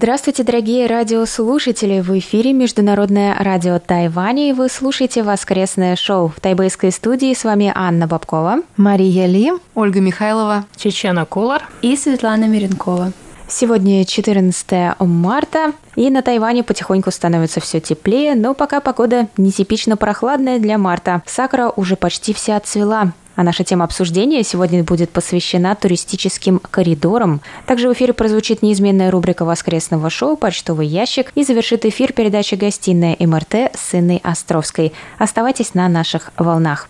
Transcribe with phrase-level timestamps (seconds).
[0.00, 1.98] Здравствуйте, дорогие радиослушатели!
[1.98, 6.28] В эфире Международное радио Тайваня, и вы слушаете воскресное шоу.
[6.28, 12.44] В тайбэйской студии с вами Анна Бабкова, Мария Ли, Ольга Михайлова, Чечена Кулар и Светлана
[12.44, 13.10] Миренкова.
[13.48, 20.60] Сегодня 14 марта, и на Тайване потихоньку становится все теплее, но пока погода нетипично прохладная
[20.60, 21.24] для марта.
[21.26, 23.14] Сакура уже почти вся отцвела.
[23.38, 27.40] А наша тема обсуждения сегодня будет посвящена туристическим коридорам.
[27.66, 33.16] Также в эфире прозвучит неизменная рубрика воскресного шоу «Почтовый ящик» и завершит эфир передача «Гостиная
[33.20, 34.92] МРТ» с Инной Островской.
[35.18, 36.88] Оставайтесь на наших волнах.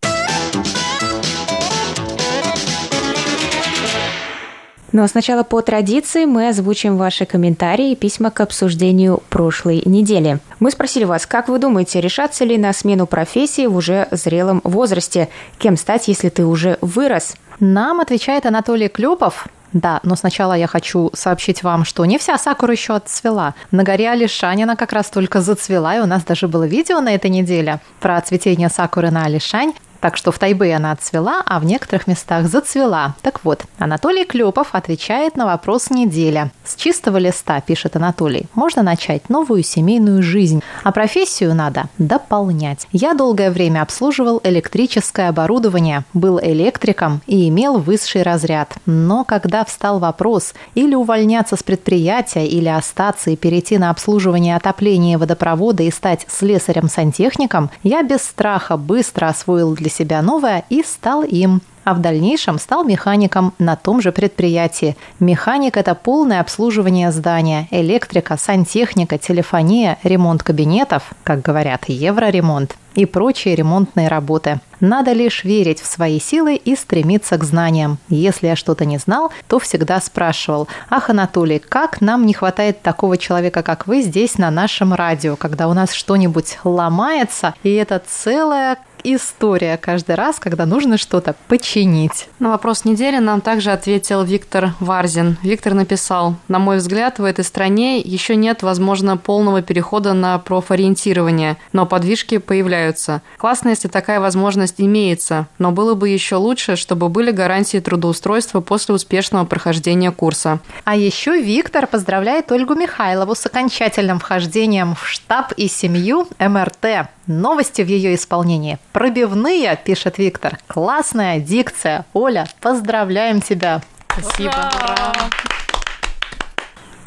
[4.92, 10.38] Но сначала по традиции мы озвучим ваши комментарии и письма к обсуждению прошлой недели.
[10.60, 15.29] Мы спросили вас, как вы думаете, решаться ли на смену профессии в уже зрелом возрасте?
[15.59, 17.35] Кем стать, если ты уже вырос?
[17.60, 22.73] Нам отвечает Анатолий Клюпов, да, но сначала я хочу сообщить вам, что не вся сакура
[22.73, 23.55] еще отцвела.
[23.71, 27.15] На горе Алишань она как раз только зацвела, и у нас даже было видео на
[27.15, 29.74] этой неделе про цветение сакуры на Алишань.
[30.01, 33.15] Так что в Тайбе она отцвела, а в некоторых местах зацвела.
[33.23, 36.51] Так вот, Анатолий Клепов отвечает на вопрос неделя.
[36.65, 42.87] С чистого листа, пишет Анатолий, можно начать новую семейную жизнь, а профессию надо дополнять.
[42.93, 48.77] Я долгое время обслуживал электрическое оборудование, был электриком и имел высший разряд.
[48.87, 55.18] Но когда встал вопрос или увольняться с предприятия, или остаться и перейти на обслуживание отопления
[55.18, 61.22] водопровода и стать слесарем-сантехником, я без страха быстро освоил для для себя новое и стал
[61.22, 64.94] им а в дальнейшем стал механиком на том же предприятии.
[65.20, 73.54] Механик– это полное обслуживание здания, электрика, сантехника, телефония, ремонт кабинетов, как говорят, евроремонт и прочие
[73.54, 74.60] ремонтные работы.
[74.81, 77.98] Надо лишь верить в свои силы и стремиться к знаниям.
[78.09, 83.16] Если я что-то не знал, то всегда спрашивал, «Ах, Анатолий, как нам не хватает такого
[83.16, 88.77] человека, как вы, здесь на нашем радио, когда у нас что-нибудь ломается, и это целая
[89.04, 92.28] история каждый раз, когда нужно что-то починить.
[92.38, 95.36] На вопрос недели нам также ответил Виктор Варзин.
[95.42, 101.56] Виктор написал, на мой взгляд, в этой стране еще нет, возможно, полного перехода на профориентирование,
[101.72, 103.22] но подвижки появляются.
[103.36, 108.94] Классно, если такая возможность имеется, но было бы еще лучше, чтобы были гарантии трудоустройства после
[108.94, 110.60] успешного прохождения курса.
[110.84, 117.09] А еще Виктор поздравляет Ольгу Михайлову с окончательным вхождением в штаб и семью МРТ.
[117.26, 120.59] Новости в ее исполнении пробивные, пишет Виктор.
[120.66, 122.04] Классная дикция.
[122.14, 123.81] Оля, поздравляем тебя.
[124.09, 124.50] Спасибо.
[124.50, 125.12] Ура!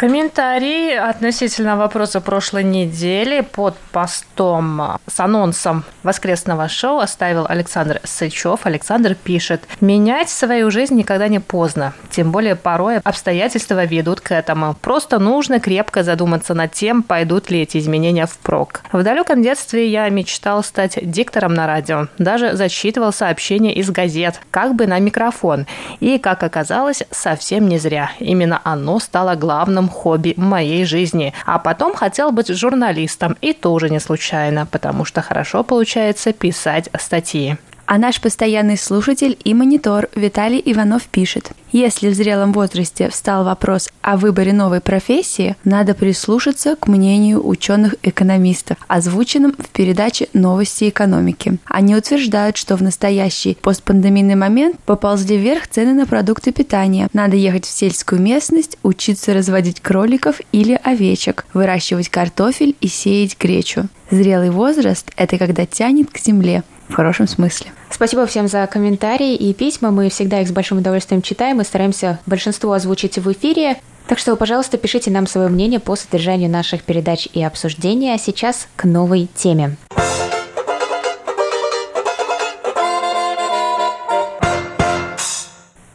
[0.01, 8.61] Комментарий относительно вопроса прошлой недели под постом с анонсом воскресного шоу оставил Александр Сычев.
[8.65, 11.93] Александр пишет, менять свою жизнь никогда не поздно.
[12.09, 14.75] Тем более порой обстоятельства ведут к этому.
[14.81, 18.81] Просто нужно крепко задуматься над тем, пойдут ли эти изменения впрок.
[18.91, 22.07] В далеком детстве я мечтал стать диктором на радио.
[22.17, 25.67] Даже зачитывал сообщения из газет, как бы на микрофон.
[25.99, 28.09] И, как оказалось, совсем не зря.
[28.17, 31.33] Именно оно стало главным хобби моей жизни.
[31.45, 37.57] А потом хотел быть журналистом, и тоже не случайно, потому что хорошо получается писать статьи.
[37.91, 41.51] А наш постоянный слушатель и монитор Виталий Иванов пишет.
[41.73, 48.77] Если в зрелом возрасте встал вопрос о выборе новой профессии, надо прислушаться к мнению ученых-экономистов,
[48.87, 51.57] озвученным в передаче «Новости экономики».
[51.65, 57.09] Они утверждают, что в настоящий постпандемийный момент поползли вверх цены на продукты питания.
[57.11, 63.89] Надо ехать в сельскую местность, учиться разводить кроликов или овечек, выращивать картофель и сеять гречу.
[64.11, 67.71] Зрелый возраст– это когда тянет к земле, в хорошем смысле.
[67.89, 69.91] Спасибо всем за комментарии и письма.
[69.91, 73.77] Мы всегда их с большим удовольствием читаем и стараемся большинство озвучить в эфире.
[74.07, 78.13] Так что, пожалуйста, пишите нам свое мнение по содержанию наших передач и обсуждения.
[78.13, 79.77] А сейчас к новой теме.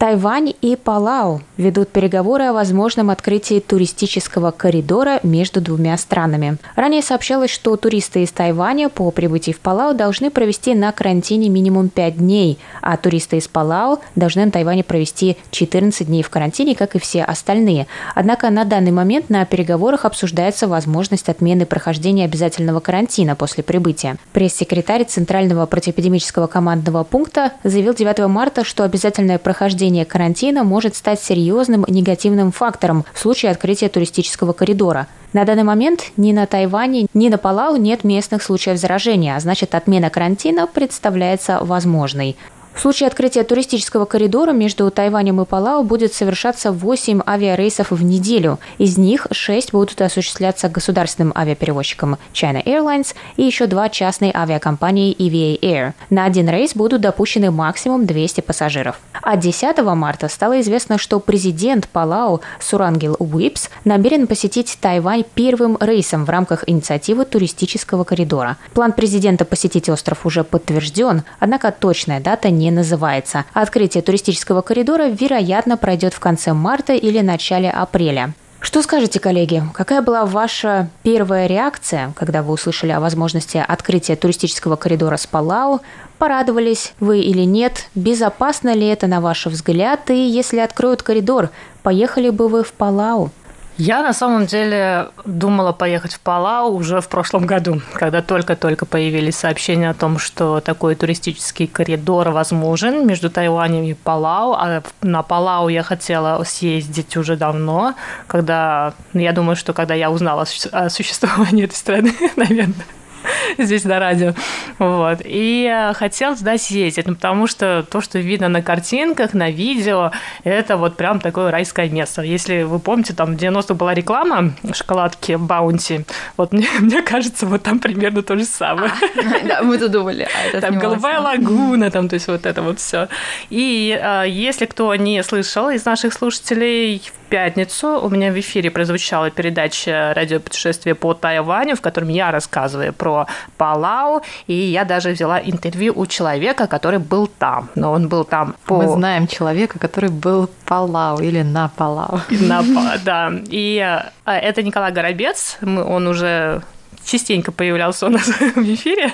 [0.07, 6.57] Тайвань и Палау ведут переговоры о возможном открытии туристического коридора между двумя странами.
[6.75, 11.89] Ранее сообщалось, что туристы из Тайваня по прибытии в Палау должны провести на карантине минимум
[11.89, 16.95] 5 дней, а туристы из Палау должны на Тайване провести 14 дней в карантине, как
[16.95, 17.87] и все остальные.
[18.15, 24.15] Однако на данный момент на переговорах обсуждается возможность отмены прохождения обязательного карантина после прибытия.
[24.31, 31.19] Пресс-секретарь Центрального противоэпидемического командного пункта заявил 9 марта, что обязательное прохождение продление карантина может стать
[31.21, 35.07] серьезным негативным фактором в случае открытия туристического коридора.
[35.33, 39.75] На данный момент ни на Тайване, ни на Палау нет местных случаев заражения, а значит
[39.75, 42.35] отмена карантина представляется возможной.
[42.77, 48.59] В случае открытия туристического коридора между Тайванем и Палау будет совершаться 8 авиарейсов в неделю.
[48.77, 55.59] Из них 6 будут осуществляться государственным авиаперевозчиком China Airlines и еще два частной авиакомпании EVA
[55.59, 55.93] Air.
[56.11, 58.99] На один рейс будут допущены максимум 200 пассажиров.
[59.23, 66.25] А 10 марта стало известно, что президент Палау Сурангел Уипс намерен посетить Тайвань первым рейсом
[66.25, 68.57] в рамках инициативы туристического коридора.
[68.75, 73.45] План президента посетить остров уже подтвержден, однако точная дата не не называется.
[73.53, 78.33] Открытие туристического коридора, вероятно, пройдет в конце марта или начале апреля.
[78.59, 79.63] Что скажете, коллеги?
[79.73, 85.79] Какая была ваша первая реакция, когда вы услышали о возможности открытия туристического коридора с Палау?
[86.17, 87.85] Порадовались вы или нет?
[87.95, 90.09] Безопасно ли это, на ваш взгляд?
[90.09, 91.49] И если откроют коридор,
[91.83, 93.31] поехали бы вы в Палау?
[93.77, 99.35] Я на самом деле думала поехать в Палау уже в прошлом году, когда только-только появились
[99.35, 104.53] сообщения о том, что такой туристический коридор возможен между Тайванем и Палау.
[104.53, 107.93] А на Палау я хотела съездить уже давно,
[108.25, 112.85] когда, ну, я думаю, что когда я узнала о существовании этой страны, наверное,
[113.57, 114.33] здесь на радио.
[114.79, 115.19] Вот.
[115.23, 120.11] И э, хотел туда съездить, ну, потому что то, что видно на картинках, на видео,
[120.43, 122.21] это вот прям такое райское место.
[122.21, 126.05] Если вы помните, там в 90-х была реклама шоколадки Баунти,
[126.35, 128.91] вот мне, мне кажется, вот там примерно то же самое.
[129.47, 130.27] Да, мы тут думали.
[130.53, 133.07] А там голубая лагуна, там, то есть вот это вот все.
[133.49, 138.71] И э, если кто не слышал из наших слушателей, в пятницу у меня в эфире
[138.71, 143.16] прозвучала передача «Радиопутешествие по Тайваню», в котором я рассказываю про
[143.57, 147.69] Палау, и я даже взяла интервью у человека, который был там.
[147.75, 148.77] Но он был там по...
[148.77, 152.19] Мы знаем человека, который был Палау или на Палау.
[152.29, 152.63] На,
[153.03, 153.31] да.
[153.49, 153.77] И
[154.25, 155.57] э, это Николай Горобец.
[155.61, 156.61] Он уже
[157.07, 159.11] частенько появлялся у нас в эфире.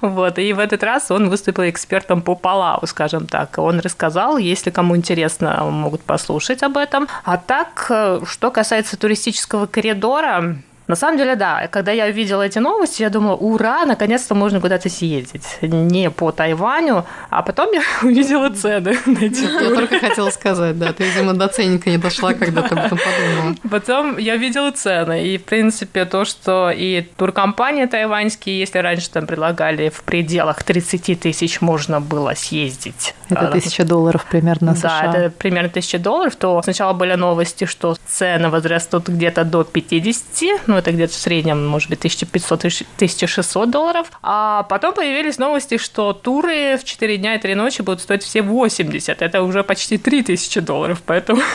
[0.00, 3.58] Вот, и в этот раз он выступил экспертом по Палау, скажем так.
[3.58, 7.08] Он рассказал, если кому интересно, могут послушать об этом.
[7.24, 10.56] А так, э, что касается туристического коридора,
[10.86, 11.68] на самом деле, да.
[11.68, 15.58] Когда я увидела эти новости, я думала, ура, наконец-то можно куда-то съездить.
[15.62, 19.64] Не по Тайваню, а потом я увидела цены на эти туры.
[19.64, 22.98] Я только хотела сказать, да, ты, видимо, до ценника не дошла, когда ты об этом
[22.98, 23.54] подумала.
[23.70, 29.26] Потом я видела цены, и, в принципе, то, что и туркомпании тайваньские, если раньше там
[29.26, 33.14] предлагали в пределах 30 тысяч можно было съездить.
[33.30, 35.12] Это тысяча долларов примерно США.
[35.12, 40.68] Да, это примерно тысяча долларов, то сначала были новости, что цены возрастут где-то до 50,
[40.74, 44.10] ну, это где-то в среднем, может быть, 1500-1600 долларов.
[44.22, 48.42] А потом появились новости, что туры в 4 дня и 3 ночи будут стоить все
[48.42, 49.22] 80.
[49.22, 51.40] Это уже почти 3000 долларов, поэтому...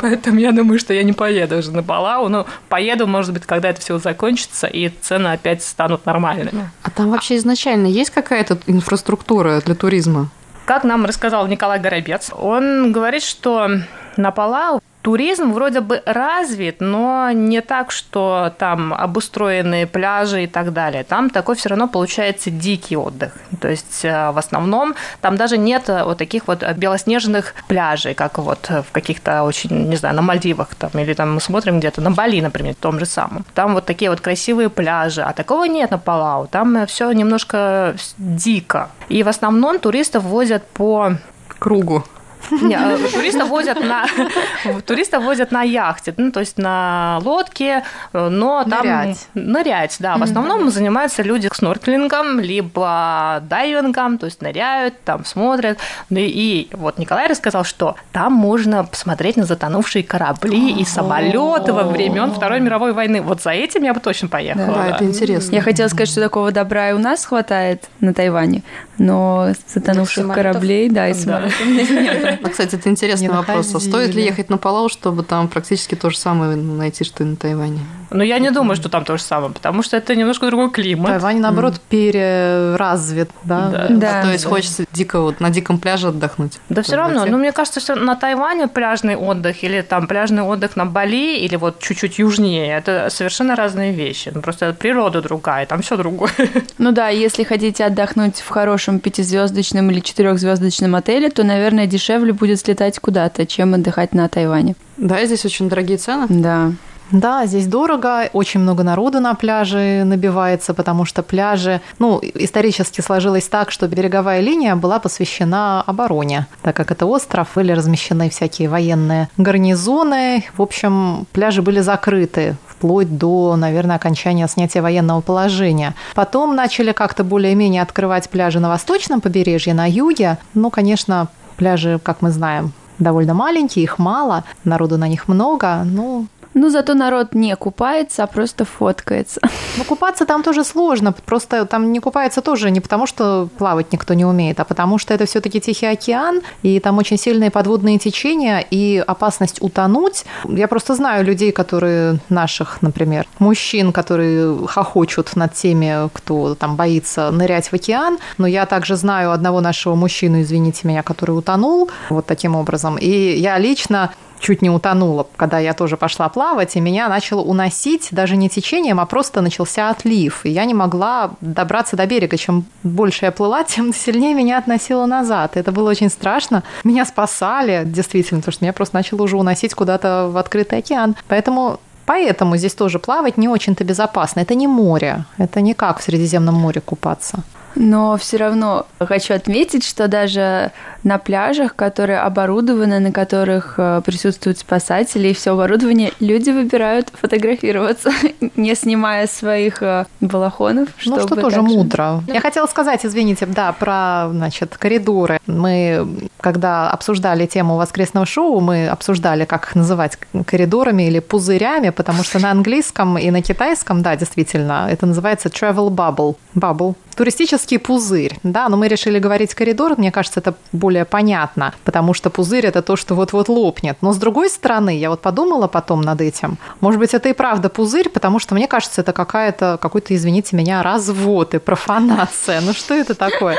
[0.00, 2.28] Поэтому я думаю, что я не поеду уже на Палау.
[2.28, 6.70] Ну, поеду, может быть, когда это все закончится, и цены опять станут нормальными.
[6.82, 10.28] А там вообще изначально есть какая-то инфраструктура для туризма?
[10.64, 13.68] Как нам рассказал Николай Горобец, он говорит, что
[14.16, 20.72] на Палау туризм вроде бы развит, но не так, что там обустроенные пляжи и так
[20.72, 21.04] далее.
[21.04, 23.30] Там такой все равно получается дикий отдых.
[23.60, 28.68] То есть э, в основном там даже нет вот таких вот белоснежных пляжей, как вот
[28.68, 32.40] в каких-то очень, не знаю, на Мальдивах там, или там мы смотрим где-то на Бали,
[32.40, 33.44] например, том же самом.
[33.54, 36.48] Там вот такие вот красивые пляжи, а такого нет на Палау.
[36.48, 38.88] Там все немножко дико.
[39.08, 41.12] И в основном туристов возят по
[41.60, 42.02] кругу.
[42.50, 44.06] Не, а туристов возят на
[44.86, 50.16] туристов возят на яхте, ну то есть на лодке, но там нырять, нырять да.
[50.16, 55.78] В основном занимаются люди снорклингом либо дайвингом, то есть ныряют, там смотрят.
[56.10, 61.84] Ну и вот Николай рассказал, что там можно посмотреть на затонувшие корабли и самолеты во
[61.84, 63.22] времен Второй мировой войны.
[63.22, 64.74] Вот за этим я бы точно поехала.
[64.74, 65.54] Да, это интересно.
[65.54, 68.62] Я хотела сказать, что такого добра и у нас хватает на Тайване,
[68.98, 71.54] но затонувших кораблей, да, и самолетов
[72.40, 73.74] Ну, кстати, это интересный Не вопрос.
[73.74, 77.26] А стоит ли ехать на Палау, чтобы там практически то же самое найти, что и
[77.26, 77.80] на Тайване?
[78.10, 81.10] Но я не думаю, что там то же самое, потому что это немножко другой климат.
[81.10, 83.68] Тайвань, наоборот, переразвит, да?
[83.68, 83.86] Да.
[83.90, 84.20] Да.
[84.20, 86.58] А то есть хочется дико вот на диком пляже отдохнуть.
[86.68, 90.76] Да все равно, ну мне кажется, что на Тайване пляжный отдых или там пляжный отдых
[90.76, 94.30] на Бали или вот чуть-чуть южнее, это совершенно разные вещи.
[94.34, 96.30] Ну, просто природа другая, там все другое.
[96.78, 102.60] Ну да, если хотите отдохнуть в хорошем пятизвездочном или четырехзвездочном отеле, то, наверное, дешевле будет
[102.60, 104.74] слетать куда-то, чем отдыхать на Тайване.
[104.96, 106.26] Да, здесь очень дорогие цены.
[106.28, 106.72] Да.
[107.12, 113.46] Да, здесь дорого, очень много народу на пляже набивается, потому что пляжи, ну, исторически сложилось
[113.46, 119.28] так, что береговая линия была посвящена обороне, так как это остров, были размещены всякие военные
[119.36, 120.44] гарнизоны.
[120.56, 125.94] В общем, пляжи были закрыты вплоть до, наверное, окончания снятия военного положения.
[126.14, 130.38] Потом начали как-то более-менее открывать пляжи на восточном побережье, на юге.
[130.54, 135.82] Ну, конечно, пляжи, как мы знаем, довольно маленькие, их мало, народу на них много.
[135.84, 136.26] Ну,
[136.58, 139.40] Ну, зато народ не купается, а просто фоткается.
[139.76, 141.12] Ну, купаться там тоже сложно.
[141.12, 145.12] Просто там не купается тоже не потому, что плавать никто не умеет, а потому что
[145.12, 150.24] это все-таки Тихий океан, и там очень сильные подводные течения, и опасность утонуть.
[150.48, 157.30] Я просто знаю людей, которые наших, например, мужчин, которые хохочут над теми, кто там боится
[157.32, 158.18] нырять в океан.
[158.38, 162.96] Но я также знаю одного нашего мужчину, извините меня, который утонул вот таким образом.
[162.96, 164.10] И я лично
[164.40, 169.00] чуть не утонула, когда я тоже пошла плавать, и меня начало уносить даже не течением,
[169.00, 170.44] а просто начался отлив.
[170.44, 172.36] И я не могла добраться до берега.
[172.36, 175.56] Чем больше я плыла, тем сильнее меня относило назад.
[175.56, 176.62] Это было очень страшно.
[176.84, 181.16] Меня спасали, действительно, потому что меня просто начало уже уносить куда-то в открытый океан.
[181.28, 184.38] Поэтому Поэтому здесь тоже плавать не очень-то безопасно.
[184.38, 185.24] Это не море.
[185.38, 187.42] Это не как в Средиземном море купаться.
[187.76, 190.72] Но все равно хочу отметить, что даже
[191.04, 198.10] на пляжах, которые оборудованы, на которых э, присутствуют спасатели и все оборудование, люди выбирают фотографироваться,
[198.56, 200.88] не снимая своих э, балахонов.
[201.04, 202.22] Ну, что чтобы тоже так же- мудро.
[202.26, 205.38] Я хотела сказать, извините, да, про, значит, коридоры.
[205.46, 212.24] Мы, когда обсуждали тему воскресного шоу, мы обсуждали, как их называть коридорами или пузырями, потому
[212.24, 216.36] что на английском и на китайском, да, действительно, это называется travel bubble.
[216.54, 216.94] Bubble.
[217.16, 222.30] Туристический пузырь, да, но мы решили говорить коридор, мне кажется, это более понятно, потому что
[222.30, 223.98] пузырь это то, что вот-вот лопнет.
[224.00, 227.68] Но с другой стороны, я вот подумала потом над этим, может быть, это и правда
[227.68, 232.60] пузырь, потому что мне кажется, это какая-то, какой-то, извините меня, развод и профанация.
[232.60, 233.56] Ну что это такое?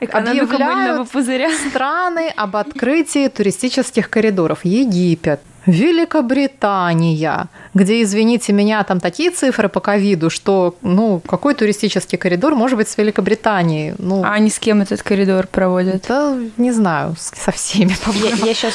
[0.00, 1.50] Экономика Объявляют пузыря.
[1.68, 4.64] страны об открытии туристических коридоров.
[4.64, 12.54] Египет, Великобритания, где, извините меня, там такие цифры по ковиду, что, ну, какой туристический коридор
[12.54, 13.94] может быть с Великобританией?
[13.98, 16.04] Ну, А они с кем этот коридор проводят?
[16.08, 18.46] да, не знаю, со всеми, по-моему.
[18.46, 18.74] Я, сейчас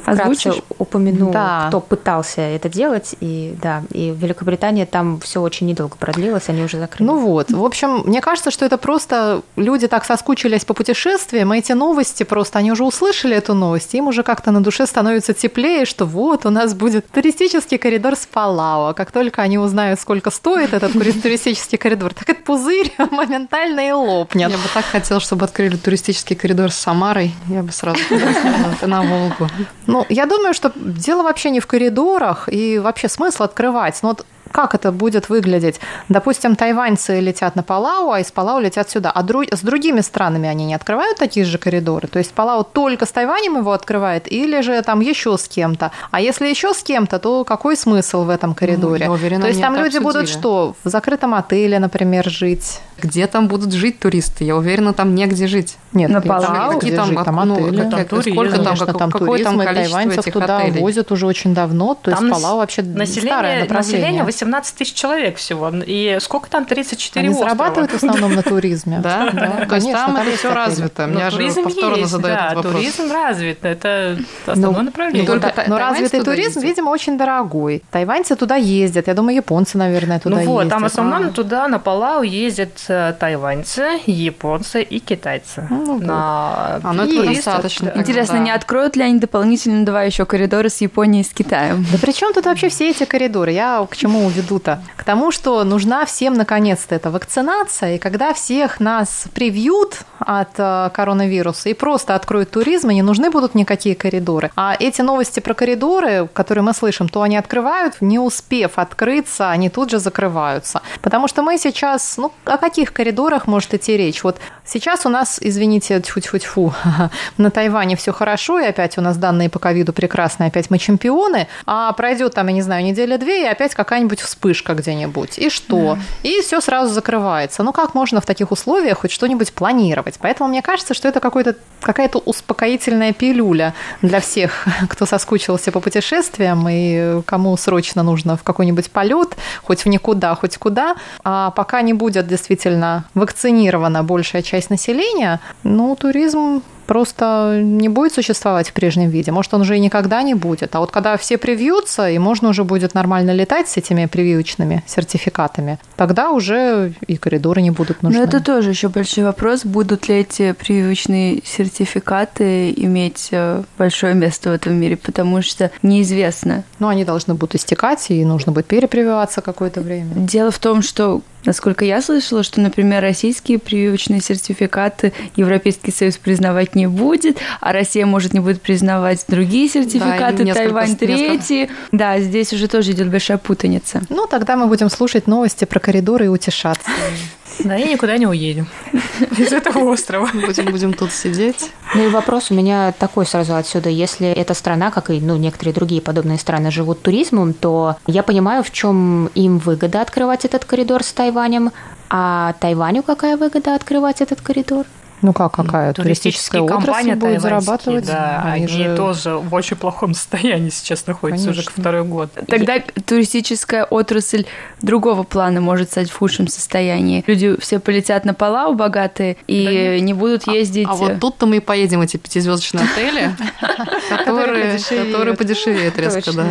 [0.00, 0.62] вкратце Озвучишь?
[0.78, 1.66] упомяну, Да.
[1.68, 3.14] кто пытался это делать.
[3.20, 7.06] И да, и в Великобритании там все очень недолго продлилось, они уже закрыли.
[7.06, 11.58] Ну вот, в общем, мне кажется, что это просто люди так соскучились по путешествиям, и
[11.58, 15.84] эти новости просто, они уже услышали эту новость, им уже как-то на душе становится теплее,
[15.84, 18.94] что вот у нас будет туристический коридор с Палау.
[18.94, 20.92] Как только они узнают, сколько стоит этот
[21.22, 24.50] туристический коридор, так этот пузырь моментально и лопнет.
[24.50, 27.32] Я бы так хотела, чтобы открыли туристический коридор с Самарой.
[27.48, 28.00] Я бы сразу
[28.86, 29.48] на Волгу.
[29.90, 33.98] Ну, я думаю, что дело вообще не в коридорах и вообще смысл открывать.
[34.02, 35.80] Ну, вот как это будет выглядеть?
[36.08, 39.10] Допустим, тайваньцы летят на Палау, а из Палау летят сюда.
[39.10, 42.08] А дру- с другими странами они не открывают такие же коридоры?
[42.08, 45.90] То есть Палау только с Тайванем его открывает или же там еще с кем-то?
[46.10, 49.04] А если еще с кем-то, то какой смысл в этом коридоре?
[49.06, 50.38] я уверена, то есть там люди будут обсудили.
[50.40, 50.74] что?
[50.84, 52.80] В закрытом отеле, например, жить?
[53.02, 54.44] Где там будут жить туристы?
[54.44, 55.78] Я уверена, там негде жить.
[55.92, 56.74] Нет, На Палау?
[56.74, 57.24] Какие Где там, жить?
[57.24, 57.80] Там ну, отели.
[57.82, 60.32] как- Там туризм, сколько там, Конечно, как- там какое туризм, там и количество тайваньцев этих
[60.34, 60.80] туда отелей?
[60.80, 61.94] возят уже очень давно.
[61.94, 63.68] То есть Там Палау вообще старое Население, направление.
[63.70, 65.70] население 18 тысяч человек всего.
[65.86, 66.64] И сколько там?
[66.64, 67.50] 34 Они острова.
[67.50, 68.98] зарабатывают в основном на туризме.
[69.10, 69.66] Да, да.
[69.68, 71.06] То есть там это все развито.
[71.06, 72.72] Меня же повторно задают вопрос.
[72.74, 73.64] туризм развит.
[73.64, 75.38] Это основное Ну, направление.
[75.38, 76.64] Да, та- но развитый туризм, ездят?
[76.64, 77.82] видимо, очень дорогой.
[77.90, 79.06] Тайваньцы туда ездят.
[79.08, 80.70] Я думаю, японцы, наверное, туда ну вот, ездят.
[80.72, 81.30] там в основном А.
[81.30, 85.66] туда на Палау ездят э, тайваньцы, японцы и китайцы.
[85.70, 87.92] Ну А, ну достаточно.
[87.94, 91.86] Интересно, не откроют ли они дополнительно два еще коридора с Японией и с Китаем?
[91.92, 93.52] Да при чем тут вообще все эти коридоры?
[93.52, 94.82] Я к чему веду-то?
[94.96, 100.90] К тому, что нужна всем наконец-то эта вакцинация, и когда всех нас привьют от э,
[100.92, 104.50] коронавируса и просто откроют туризм, и не нужны будут никакие коридоры.
[104.56, 109.70] А эти новости про коридоры, которые мы слышим, то они открывают, не успев открыться, они
[109.70, 110.82] тут же закрываются.
[111.02, 114.22] Потому что мы сейчас, ну, о каких коридорах может идти речь?
[114.22, 116.72] Вот сейчас у нас, извините, тьфу-тьфу-тьфу,
[117.38, 121.48] на Тайване все хорошо, и опять у нас данные по ковиду прекрасные, опять мы чемпионы,
[121.66, 125.38] а пройдет там, я не знаю, неделя-две, и опять какая-нибудь вспышка где-нибудь.
[125.38, 125.98] И что?
[126.22, 127.62] И все сразу закрывается.
[127.62, 130.16] Ну, как можно в таких условиях хоть что-нибудь планировать?
[130.20, 136.66] Поэтому мне кажется, что это какой-то, какая-то успокоительная пилюля для всех, кто соскучился по путешествиям
[136.68, 140.96] и кому срочно нужно в какой-нибудь полет, хоть в никуда, хоть куда.
[141.24, 148.70] А пока не будет действительно вакцинирована большая часть населения, ну, туризм просто не будет существовать
[148.70, 149.30] в прежнем виде.
[149.30, 150.74] Может, он уже и никогда не будет.
[150.74, 155.78] А вот когда все привьются, и можно уже будет нормально летать с этими прививочными сертификатами,
[155.94, 158.18] тогда уже и коридоры не будут нужны.
[158.18, 159.64] Но это тоже еще большой вопрос.
[159.64, 166.64] Будут ли эти прививочные сертификаты иметь э, большое место в этом мире, потому что неизвестно.
[166.80, 170.10] Ну, они должны будут истекать, и нужно будет перепрививаться какое-то время.
[170.16, 176.74] Дело в том, что Насколько я слышала, что, например, российские прививочные сертификаты Европейский Союз признавать
[176.74, 181.70] не будет, а Россия может не будет признавать другие сертификаты, да, Тайвань третьи.
[181.92, 184.02] Да, здесь уже тоже идет большая путаница.
[184.08, 186.90] Ну, тогда мы будем слушать новости про коридоры и утешаться.
[187.64, 188.68] Да, и никуда не уедем
[189.38, 190.28] из этого острова.
[190.32, 191.70] Будем, будем тут сидеть.
[191.94, 193.88] Ну и вопрос у меня такой сразу отсюда.
[193.88, 198.62] Если эта страна, как и ну, некоторые другие подобные страны, живут туризмом, то я понимаю,
[198.62, 201.72] в чем им выгода открывать этот коридор с Тайванем.
[202.08, 204.86] А Тайваню какая выгода открывать этот коридор?
[205.22, 205.92] Ну как, какая?
[205.92, 208.06] Туристическая отрасль будет зарабатывать?
[208.06, 208.96] Да, они, они же...
[208.96, 211.62] тоже в очень плохом состоянии сейчас находятся Конечно.
[211.62, 212.30] уже второй год.
[212.46, 212.82] Тогда Я...
[213.04, 214.46] туристическая отрасль
[214.82, 217.22] другого плана может стать в худшем состоянии.
[217.26, 220.86] Люди все полетят на Палау богатые и да не будут а, ездить...
[220.88, 223.30] А, а вот тут-то мы и поедем эти пятизвездочные отели,
[224.24, 226.46] которые подешевеют резко, да.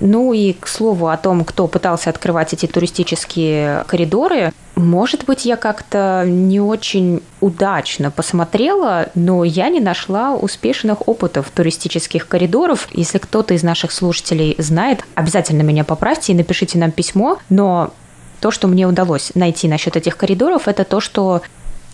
[0.00, 5.56] Ну и к слову о том, кто пытался открывать эти туристические коридоры, может быть, я
[5.56, 12.88] как-то не очень удачно посмотрела, но я не нашла успешных опытов туристических коридоров.
[12.92, 17.38] Если кто-то из наших слушателей знает, обязательно меня поправьте и напишите нам письмо.
[17.48, 17.92] Но
[18.40, 21.42] то, что мне удалось найти насчет этих коридоров, это то, что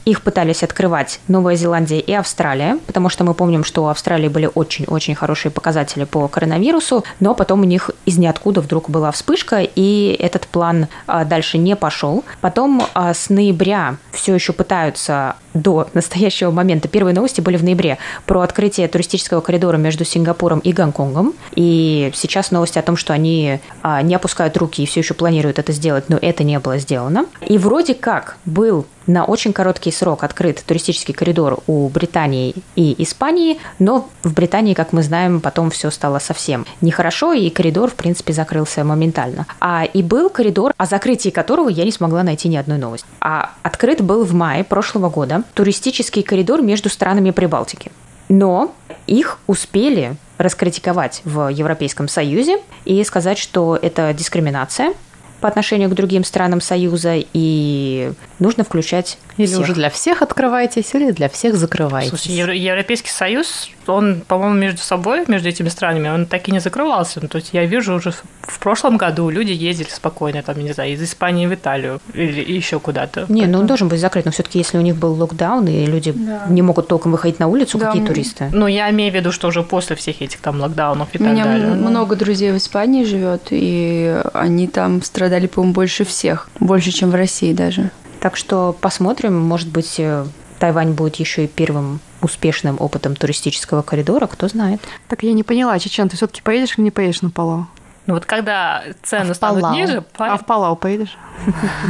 [0.05, 4.51] их пытались открывать Новая Зеландия и Австралия, потому что мы помним, что у Австралии были
[4.53, 10.17] очень-очень хорошие показатели по коронавирусу, но потом у них из ниоткуда вдруг была вспышка, и
[10.19, 12.25] этот план а, дальше не пошел.
[12.41, 16.89] Потом а, с ноября все еще пытаются до настоящего момента.
[16.89, 21.35] Первые новости были в ноябре про открытие туристического коридора между Сингапуром и Гонконгом.
[21.55, 25.59] И сейчас новости о том, что они а, не опускают руки и все еще планируют
[25.59, 27.27] это сделать, но это не было сделано.
[27.47, 33.59] И вроде как был на очень короткий срок открыт туристический коридор у Британии и Испании,
[33.79, 38.33] но в Британии, как мы знаем, потом все стало совсем нехорошо, и коридор, в принципе,
[38.33, 39.47] закрылся моментально.
[39.61, 43.07] А и был коридор, о закрытии которого я не смогла найти ни одной новости.
[43.21, 47.91] А открыт был в мае прошлого года туристический коридор между странами Прибалтики.
[48.29, 48.73] Но
[49.09, 54.95] их успели раскритиковать в Европейском Союзе и сказать, что это дискриминация,
[55.41, 59.61] по отношению к другим странам Союза, и нужно включать Или всех.
[59.61, 62.11] уже для всех открывайтесь, или для всех закрывайтесь.
[62.11, 67.21] Слушай, Европейский Союз, он, по-моему, между собой, между этими странами, он так и не закрывался.
[67.23, 70.93] Ну, то есть я вижу уже в прошлом году люди ездили спокойно, там, не знаю,
[70.93, 73.27] из Испании в Италию или еще куда-то.
[73.29, 76.13] Не, ну он должен быть закрыт, но все-таки если у них был локдаун, и люди
[76.13, 76.47] да.
[76.49, 77.87] не могут толком выходить на улицу, да.
[77.87, 78.49] какие туристы?
[78.53, 81.45] Ну, я имею в виду, что уже после всех этих там локдаунов и так далее.
[81.45, 86.49] У меня много друзей в Испании живет, и они там пострадали, по-моему, больше всех.
[86.59, 87.91] Больше, чем в России даже.
[88.21, 90.27] Так что посмотрим, может быть, э,
[90.61, 94.81] Тайвань будет еще и первым успешным опытом туристического коридора, кто знает.
[95.09, 97.67] Так я не поняла, Чечен, ты все-таки поедешь или не поедешь на Палау?
[98.05, 99.75] Ну вот когда цены а станут Палау.
[99.75, 100.05] ниже...
[100.19, 101.17] А в Палау поедешь?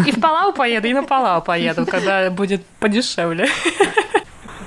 [0.07, 3.49] И в Палау поеду, и на Палау поеду, когда будет подешевле.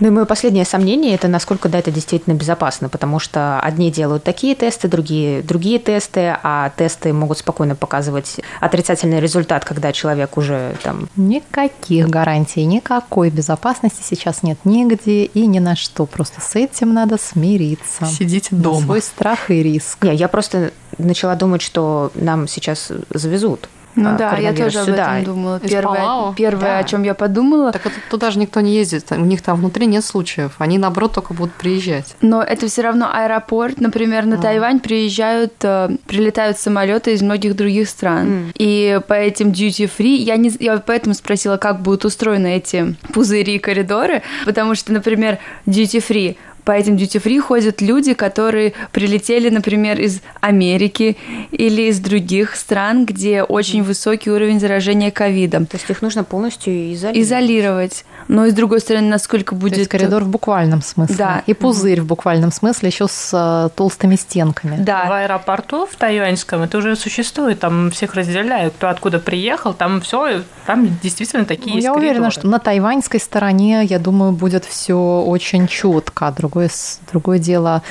[0.04, 4.26] Ну и мое последнее сомнение– это насколько да, это действительно безопасно, потому что одни делают
[4.26, 10.76] такие тесты, другие другие тесты, а тесты могут спокойно показывать отрицательный результат, когда человек уже
[10.84, 11.08] там…
[11.16, 16.06] Никаких гарантий, никакой безопасности сейчас нет нигде и ни на что.
[16.06, 18.06] Просто с этим надо смириться.
[18.06, 18.82] Сидите дома.
[18.82, 20.04] свой страх и риск.
[20.04, 24.90] Не, я просто начала думать, что нам сейчас завезут Ну а, да, я тоже об
[24.90, 25.22] этом да.
[25.22, 25.60] думала.
[25.64, 26.34] Из Первое, Палау?
[26.34, 26.78] первое Да.
[26.80, 27.72] о чем я подумала.
[27.72, 31.14] Так это туда же никто не ездит, у них там внутри нет случаев, они наоборот
[31.14, 32.16] только будут приезжать.
[32.22, 33.80] Но это все равно аэропорт.
[33.80, 38.52] Например, на Тайвань приезжают, э, прилетают самолеты из многих других стран.
[38.56, 43.56] И по этим duty free я не, я поэтому спросила, как будут устроены эти пузыри
[43.56, 50.00] и коридоры, потому что, например, duty free по этим free ходят люди, которые прилетели, например,
[50.00, 51.18] из Америки
[51.52, 55.66] или из других стран, где очень высокий уровень заражения ковидом.
[55.66, 57.18] То есть их нужно полностью изолировать.
[57.18, 58.06] Изолировать.
[58.28, 61.16] Но и с другой стороны, насколько То будет есть коридор в буквальном смысле.
[61.16, 61.44] Да.
[61.46, 64.78] И пузырь в буквальном смысле еще с э, толстыми стенками.
[64.78, 70.02] Да, В аэропорту в тайюаньском это уже существует, там всех разделяют, кто откуда приехал, там
[70.02, 72.32] все, там действительно такие Ну, есть я уверена, коридоры.
[72.32, 76.34] что на тайваньской стороне, я думаю, будет все очень четко.
[76.36, 77.82] Другое, с- другое дело,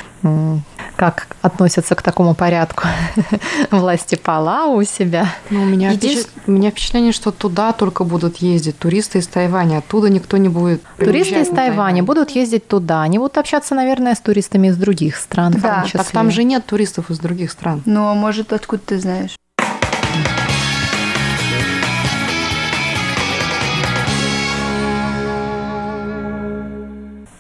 [0.97, 2.85] как относятся к такому порядку
[3.71, 5.27] власти Палау у себя.
[5.51, 9.27] Ну, у, меня Единс- впечат- у меня впечатление, что туда только будут ездить туристы из
[9.27, 12.03] Тайваня, оттуда никто не будет Туристы из Тайваня Тайвань.
[12.03, 13.03] будут ездить туда.
[13.03, 15.53] Они будут общаться, наверное, с туристами из других стран.
[15.53, 15.99] в Да, том так числе.
[16.01, 17.83] Так там же нет туристов из других стран.
[17.85, 19.37] Ну, а может, откуда ты знаешь?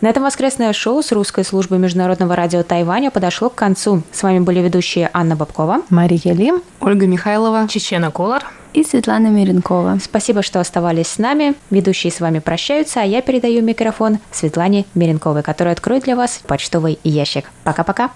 [0.00, 4.02] На этом воскресное шоу с русской службы Международного радио Тайваня подошло к концу.
[4.10, 5.82] С вами были ведущие Анна Бабкова.
[5.90, 6.62] Мария Лим.
[6.80, 7.66] Ольга Михайлова.
[7.68, 8.42] Чечена Колор.
[8.72, 9.98] И Светлана Миренкова.
[10.00, 11.54] Спасибо, что оставались с нами.
[11.70, 17.00] Ведущие с вами прощаются, а я передаю микрофон Светлане Меренковой, которая откроет для вас почтовый
[17.02, 17.50] ящик.
[17.64, 18.10] Пока-пока.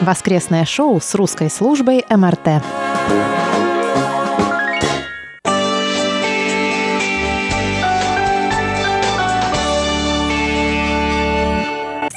[0.00, 2.62] Воскресное шоу с русской службой МРТ.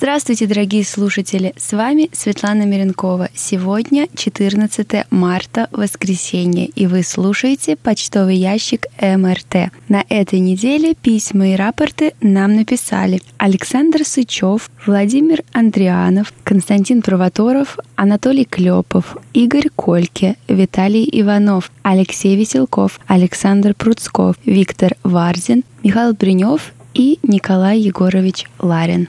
[0.10, 1.54] Здравствуйте, дорогие слушатели!
[1.56, 3.30] С вами Светлана Миренкова.
[3.36, 9.72] Сегодня 14 марта, воскресенье, и вы слушаете почтовый ящик МРТ.
[9.88, 18.46] На этой неделе письма и рапорты нам написали Александр Сычев, Владимир Андрианов, Константин Провоторов, Анатолий
[18.46, 27.78] Клепов, Игорь Кольке, Виталий Иванов, Алексей Веселков, Александр Пруцков, Виктор Варзин, Михаил Бринев и Николай
[27.78, 29.08] Егорович Ларин.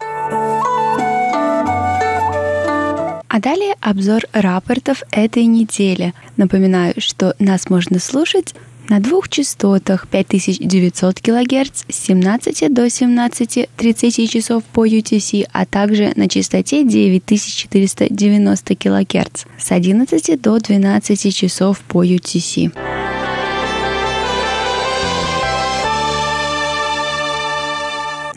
[3.33, 6.15] А далее обзор рапортов этой недели.
[6.37, 8.57] Напоминаю, что нас можно слушать
[8.89, 16.29] на двух частотах 5900 кГц с 17 до 17.30 часов по UTC, а также на
[16.29, 22.73] частоте 9490 кГц с 11 до 12 часов по UTC.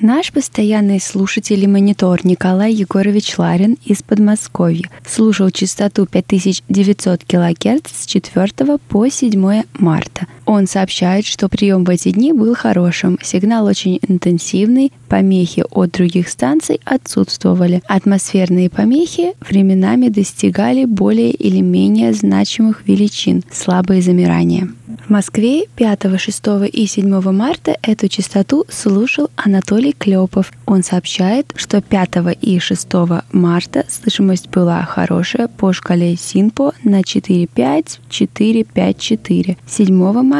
[0.03, 8.05] Наш постоянный слушатель и монитор Николай Егорович Ларин из Подмосковья слушал частоту 5900 кГц с
[8.05, 10.27] 4 по 7 марта.
[10.45, 16.29] Он сообщает, что прием в эти дни был хорошим, сигнал очень интенсивный, помехи от других
[16.29, 17.81] станций отсутствовали.
[17.87, 24.69] Атмосферные помехи временами достигали более или менее значимых величин, слабые замирания.
[25.05, 30.51] В Москве 5, 6 и 7 марта эту частоту слушал Анатолий Клепов.
[30.65, 32.87] Он сообщает, что 5 и 6
[33.31, 39.57] марта слышимость была хорошая по шкале Синпо на 4,5, 4,5,4.
[39.65, 40.32] 7 марта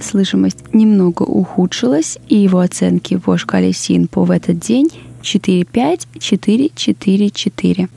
[0.00, 4.90] слышимость немного ухудшилась, и его оценки по шкале Синпо в этот день
[5.22, 7.88] 4,5, 4,4,4.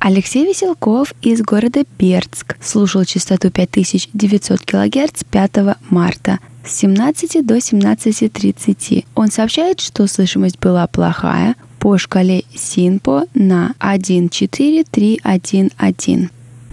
[0.00, 9.06] Алексей Веселков из города Бердск слушал частоту 5900 кГц 5 марта с 17 до 17.30.
[9.14, 16.28] Он сообщает, что слышимость была плохая по шкале Синпо на 1.4.3.1.1.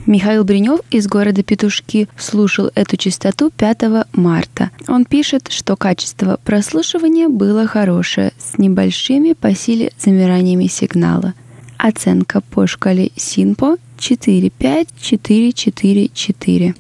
[0.08, 4.72] Михаил Бринев из города Петушки слушал эту частоту 5 марта.
[4.88, 11.36] Он пишет, что качество прослушивания было хорошее, с небольшими по силе замираниями сигнала.
[11.78, 16.74] Оценка по шкале Синпо 45444.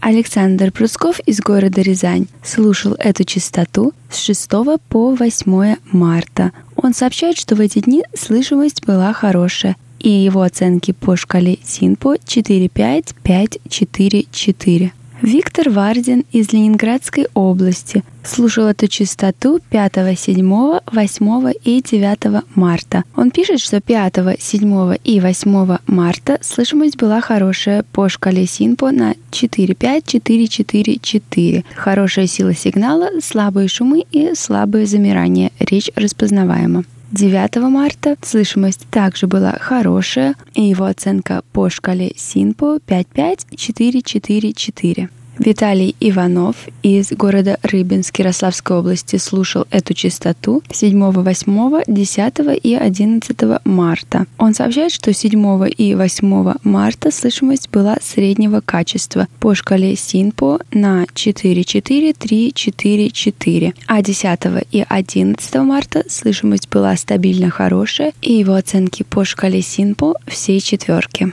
[0.00, 4.48] Александр Прусков из города Рязань слушал эту частоту с 6
[4.88, 6.52] по 8 марта.
[6.76, 12.18] Он сообщает, что в эти дни слышимость была хорошая, и его оценки по шкале Синпо
[12.24, 14.92] 45544.
[15.20, 23.02] Виктор Вардин из Ленинградской области слушал эту частоту 5, 7, 8 и 9 марта.
[23.16, 29.16] Он пишет, что 5, 7 и 8 марта слышимость была хорошая по шкале Синпо на
[29.32, 31.64] 4-5-4-4-4.
[31.74, 35.50] Хорошая сила сигнала, слабые шумы и слабые замирания.
[35.58, 36.84] Речь распознаваема.
[37.10, 45.08] 9 марта слышимость также была хорошая, и его оценка по шкале Синпо 5-5-4-4-4.
[45.38, 53.64] Виталий Иванов из города Рыбинск Ярославской области слушал эту частоту 7, 8, 10 и 11
[53.64, 54.26] марта.
[54.36, 61.04] Он сообщает, что 7 и 8 марта слышимость была среднего качества по шкале Синпо на
[61.04, 64.40] 4-4-3-4-4, а 10
[64.72, 71.30] и 11 марта слышимость была стабильно хорошая, и его оценки по шкале Синпо все четверки.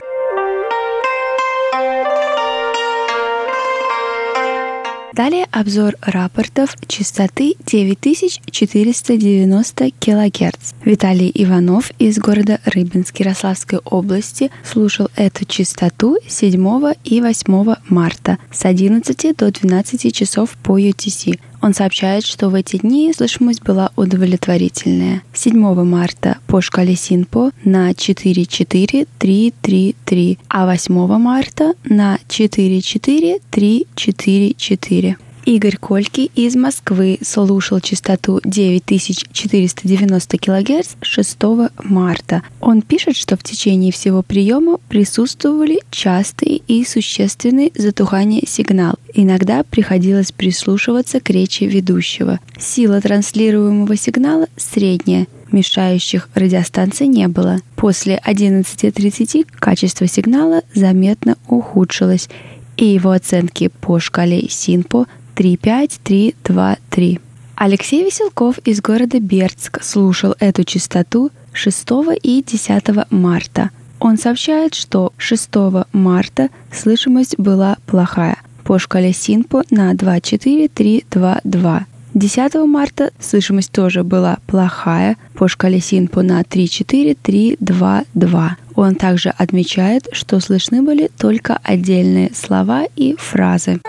[5.16, 10.74] Далее обзор рапортов частоты 9490 кГц.
[10.84, 18.66] Виталий Иванов из города Рыбинск Ярославской области слушал эту частоту 7 и 8 марта с
[18.66, 21.40] 11 до 12 часов по UTC.
[21.62, 25.22] Он сообщает, что в эти дни слышимость была удовлетворительная.
[25.32, 35.16] 7 марта по шкале Синпо на 4-4-3-3-3, а 8 марта на 4-4-3-4-4.
[35.46, 41.38] Игорь Кольки из Москвы слушал частоту 9490 кГц 6
[41.84, 42.42] марта.
[42.60, 48.96] Он пишет, что в течение всего приема присутствовали частые и существенные затухания сигнал.
[49.14, 52.40] Иногда приходилось прислушиваться к речи ведущего.
[52.58, 57.60] Сила транслируемого сигнала средняя, мешающих радиостанции не было.
[57.76, 62.28] После 11.30 качество сигнала заметно ухудшилось,
[62.76, 65.06] и его оценки по шкале СИНПО
[65.36, 67.20] 35323.
[67.54, 71.86] Алексей Веселков из города Бердск слушал эту частоту 6
[72.22, 73.70] и 10 марта.
[74.00, 75.48] Он сообщает, что 6
[75.92, 81.86] марта слышимость была плохая по шкале Синпо на 24322.
[82.14, 88.56] 10 марта слышимость тоже была плохая по шкале Синпо на 34322.
[88.74, 93.80] Он также отмечает, что слышны были только отдельные слова и фразы.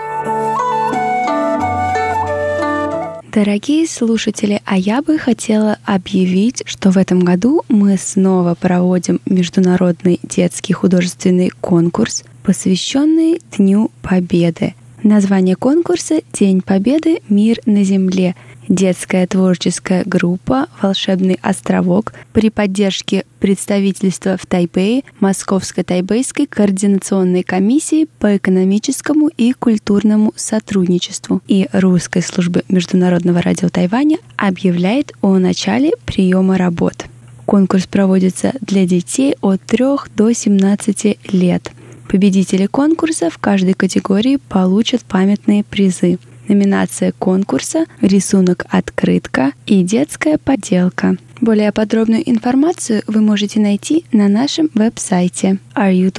[3.38, 10.18] Дорогие слушатели, а я бы хотела объявить, что в этом году мы снова проводим международный
[10.24, 14.74] детский художественный конкурс, посвященный Дню Победы.
[15.04, 17.20] Название конкурса «День Победы.
[17.28, 18.34] Мир на Земле»,
[18.68, 28.36] детская творческая группа «Волшебный островок» при поддержке представительства в Тайпее Московской Тайбейской координационной комиссии по
[28.36, 37.06] экономическому и культурному сотрудничеству и Русской службы международного радио Тайваня объявляет о начале приема работ.
[37.46, 41.72] Конкурс проводится для детей от 3 до 17 лет.
[42.08, 46.18] Победители конкурса в каждой категории получат памятные призы–
[46.48, 51.16] номинация конкурса «Рисунок открытка» и «Детская поделка».
[51.40, 56.10] Более подробную информацию вы можете найти на нашем веб-сайте ru.rti.org.tw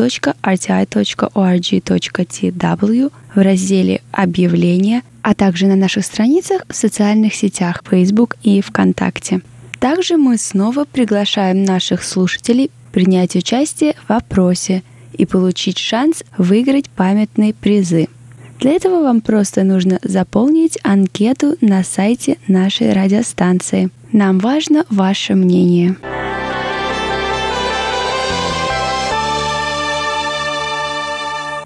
[3.36, 9.42] в разделе «Объявления», а также на наших страницах в социальных сетях Facebook и ВКонтакте.
[9.80, 17.54] Также мы снова приглашаем наших слушателей принять участие в опросе и получить шанс выиграть памятные
[17.54, 18.08] призы–
[18.60, 23.90] для этого вам просто нужно заполнить анкету на сайте нашей радиостанции.
[24.12, 25.96] Нам важно ваше мнение.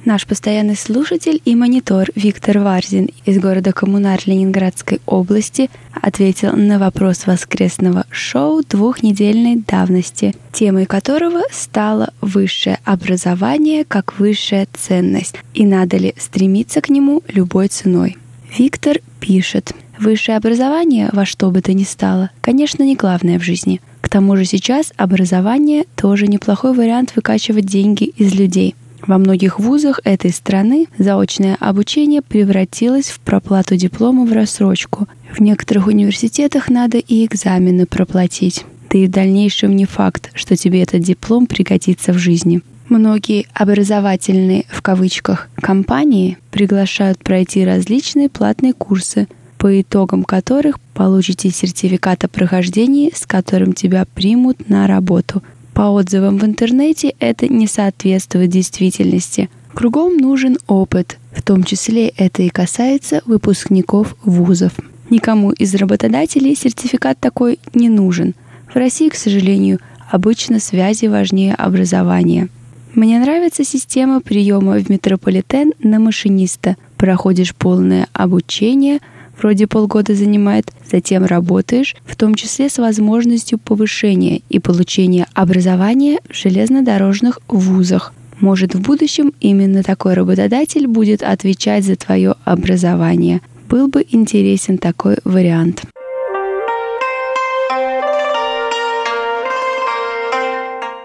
[0.06, 7.26] Наш постоянный слушатель и монитор Виктор Варзин из города Коммунар Ленинградской области ответил на вопрос
[7.26, 16.14] воскресного шоу двухнедельной давности, темой которого стало высшее образование как высшая ценность и надо ли
[16.18, 18.18] стремиться к нему любой ценой.
[18.58, 23.80] Виктор пишет, высшее образование во что бы то ни стало, конечно, не главное в жизни.
[24.02, 28.76] К тому же сейчас образование тоже неплохой вариант выкачивать деньги из людей–
[29.08, 35.08] во многих вузах этой страны заочное обучение превратилось в проплату диплома в рассрочку.
[35.32, 38.66] В некоторых университетах надо и экзамены проплатить.
[38.90, 42.62] Да и в дальнейшем не факт, что тебе этот диплом пригодится в жизни.
[42.90, 52.26] Многие образовательные, в кавычках, компании приглашают пройти различные платные курсы, по итогам которых получите сертификат
[52.26, 55.42] о прохождении, с которым тебя примут на работу–
[55.74, 59.50] по отзывам в интернете это не соответствует действительности.
[59.74, 64.74] Кругом нужен опыт, в том числе это и касается выпускников вузов.
[65.10, 68.36] Никому из работодателей сертификат такой не нужен.
[68.72, 72.50] В России, к сожалению, обычно связи важнее образования.
[72.94, 76.78] Мне нравится система приема в метрополитен на машиниста.
[76.98, 79.00] Проходишь полное обучение,
[79.38, 86.36] вроде полгода занимает, затем работаешь, в том числе с возможностью повышения и получения образования в
[86.36, 88.14] железнодорожных вузах.
[88.40, 93.42] Может, в будущем именно такой работодатель будет отвечать за твое образование.
[93.70, 95.84] Был бы интересен такой вариант.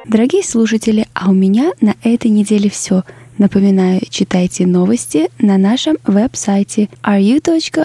[0.08, 3.04] Дорогие слушатели, а у меня на этой неделе все.
[3.38, 7.79] Напоминаю, читайте новости на нашем веб-сайте ru.rti.org.tw.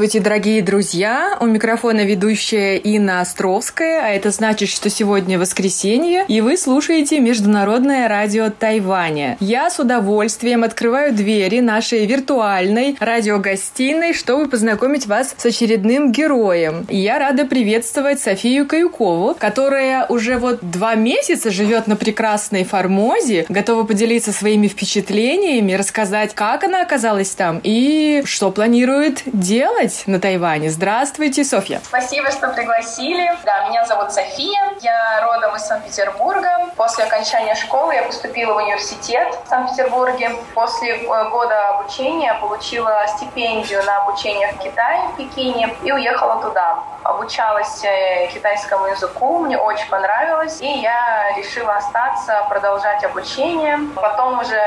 [0.00, 1.36] Здравствуйте, дорогие друзья!
[1.40, 8.08] У микрофона ведущая Инна Островская, а это значит, что сегодня воскресенье, и вы слушаете Международное
[8.08, 9.36] радио Тайваня.
[9.40, 16.86] Я с удовольствием открываю двери нашей виртуальной радиогостиной, чтобы познакомить вас с очередным героем.
[16.88, 23.84] Я рада приветствовать Софию Каюкову, которая уже вот два месяца живет на прекрасной Формозе, готова
[23.84, 30.70] поделиться своими впечатлениями, рассказать, как она оказалась там и что планирует делать делать на Тайване.
[30.70, 31.80] Здравствуйте, Софья.
[31.84, 33.30] Спасибо, что пригласили.
[33.44, 34.60] Да, меня зовут София.
[34.80, 36.50] Я родом из Санкт-Петербурга.
[36.76, 40.30] После окончания школы я поступила в университет в Санкт-Петербурге.
[40.54, 46.82] После э, года обучения получила стипендию на обучение в Китае, в Пекине, и уехала туда
[47.02, 53.78] обучалась э, китайскому языку, мне очень понравилось, и я решила остаться, продолжать обучение.
[53.94, 54.60] Потом уже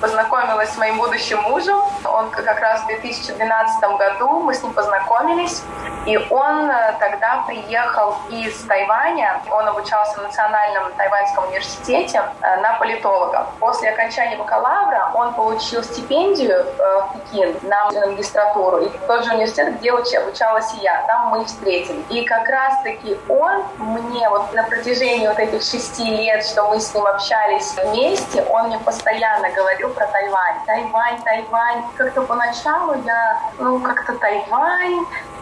[0.00, 1.80] познакомилась с моим будущим мужем.
[2.04, 5.62] Он как раз в 2012 году, мы с ним познакомились,
[6.06, 12.78] и он э, тогда приехал из Тайваня, он обучался в Национальном тайваньском университете э, на
[12.78, 13.46] политолога.
[13.58, 19.90] После окончания бакалавра он получил стипендию в Пекин на магистратуру, и тот же университет, где
[19.90, 22.02] обучалась и я, там мы встретили.
[22.10, 26.94] И как раз-таки он мне вот на протяжении вот этих шести лет, что мы с
[26.94, 30.56] ним общались вместе, он мне постоянно говорил про Тайвань.
[30.66, 31.84] Тайвань, Тайвань.
[31.96, 34.49] Как-то поначалу я, ну, как-то Тайвань,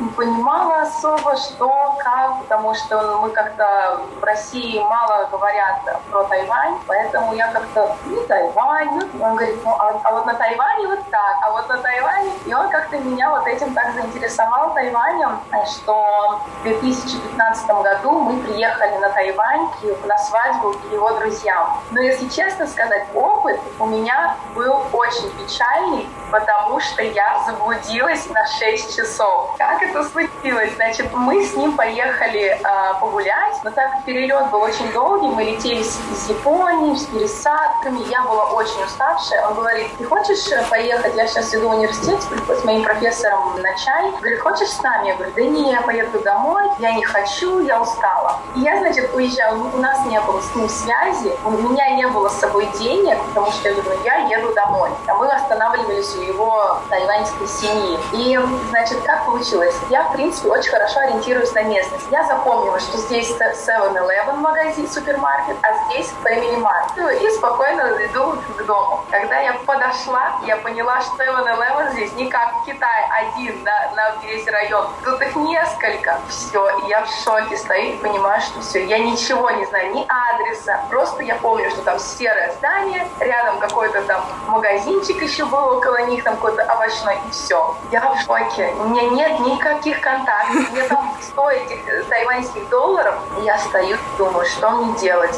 [0.00, 6.78] не понимала особо, что, как, потому что мы как-то в России мало говорят про Тайвань,
[6.86, 11.00] поэтому я как-то, ну, Тайвань, ну, он говорит, ну, а, а вот на Тайване вот
[11.10, 16.40] так, а вот на Тайване, и он как-то меня вот этим так заинтересовал Тайванем, что
[16.60, 19.68] в 2015 году мы приехали на Тайвань
[20.04, 21.80] на свадьбу к его друзьям.
[21.90, 28.46] Но если честно сказать, опыт у меня был очень печальный, потому что я заблудилась на
[28.46, 29.54] 6 часов.
[29.58, 30.72] Как это случилось?
[30.76, 35.44] Значит, мы с ним поехали э, погулять, но так как перелет был очень долгий, мы
[35.44, 39.46] летели из Японии с пересадками, я была очень уставшая.
[39.46, 41.14] Он говорит, ты хочешь поехать?
[41.14, 44.11] Я сейчас иду в университет с моим профессором на чай.
[44.18, 45.08] Говорит, хочешь с нами?
[45.08, 48.40] Я говорю, да не, я поеду домой, я не хочу, я устала.
[48.56, 52.28] И я, значит, уезжала, у нас не было с ним связи, у меня не было
[52.28, 54.90] с собой денег, потому что я говорю, я еду домой.
[55.06, 57.98] А мы останавливались у его тайваньской семьи.
[58.12, 58.38] И,
[58.70, 59.74] значит, как получилось?
[59.90, 62.07] Я, в принципе, очень хорошо ориентируюсь на местность.
[62.11, 67.22] Я запомнила, что здесь 7-Eleven магазин, супермаркет, а здесь Family Mart.
[67.22, 69.05] И спокойно иду к дому.
[69.11, 74.16] Когда я подошла, я поняла, что 7-Eleven здесь не как в Китае один на, на
[74.22, 74.87] весь район.
[75.05, 76.20] Тут их несколько.
[76.29, 80.81] Все, я в шоке стою и понимаю, что все, я ничего не знаю, ни адреса.
[80.90, 86.24] Просто я помню, что там серое здание, рядом какой-то там магазинчик еще был около них,
[86.24, 87.77] там какой-то овощной, и все.
[87.90, 88.72] Я в шоке.
[88.78, 93.14] У меня нет ни никаких контактов, мне там 100 этих э, тайваньских долларов.
[93.42, 95.36] Я стою, думаю, что мне делать?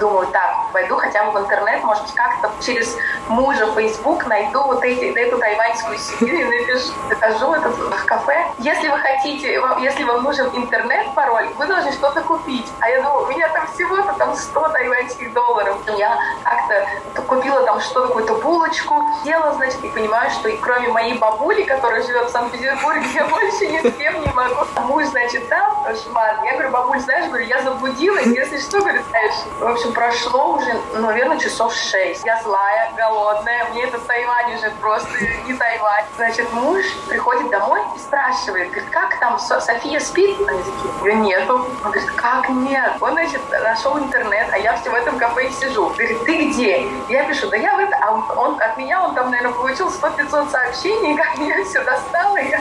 [0.00, 2.96] Думаю, так, пойду хотя бы в интернет, может как-то через
[3.28, 8.46] мужа Facebook найду вот эти, эту тайваньскую семью и напишу, закажу это в кафе.
[8.58, 12.66] Если вы хотите, если вам нужен интернет-пароль, вы должны что-то купить.
[12.80, 15.78] А я думаю, у меня там всего-то там 100 тайваньских долларов.
[15.96, 21.16] Я как-то купила там что-то, какую-то булочку, ела, значит, и понимаю, что и кроме моей
[21.18, 22.79] бабули, которая живет в Санкт-Петербурге,
[23.14, 24.64] я больше ни с кем не могу.
[24.86, 26.44] Муж, значит, там, шман.
[26.44, 29.34] Я говорю, бабуль, знаешь, говорю, я заблудилась, если что, говорю, знаешь.
[29.58, 32.24] В общем, прошло уже, наверное, часов шесть.
[32.24, 35.10] Я злая, голодная, мне это Тайвань уже просто
[35.46, 36.04] не Тайвань.
[36.16, 40.38] Значит, муж приходит домой и спрашивает, говорит, как там, София спит?
[40.38, 41.54] Такие, говорю, нету.
[41.84, 42.92] Он говорит, как нет?
[43.00, 45.88] Он, значит, нашел интернет, а я все в этом кафе сижу.
[45.90, 46.86] Говорит, ты где?
[47.08, 50.50] Я пишу, да я в это, а он, от меня, он там, наверное, получил 100-500
[50.50, 52.60] сообщений, как меня все достало, я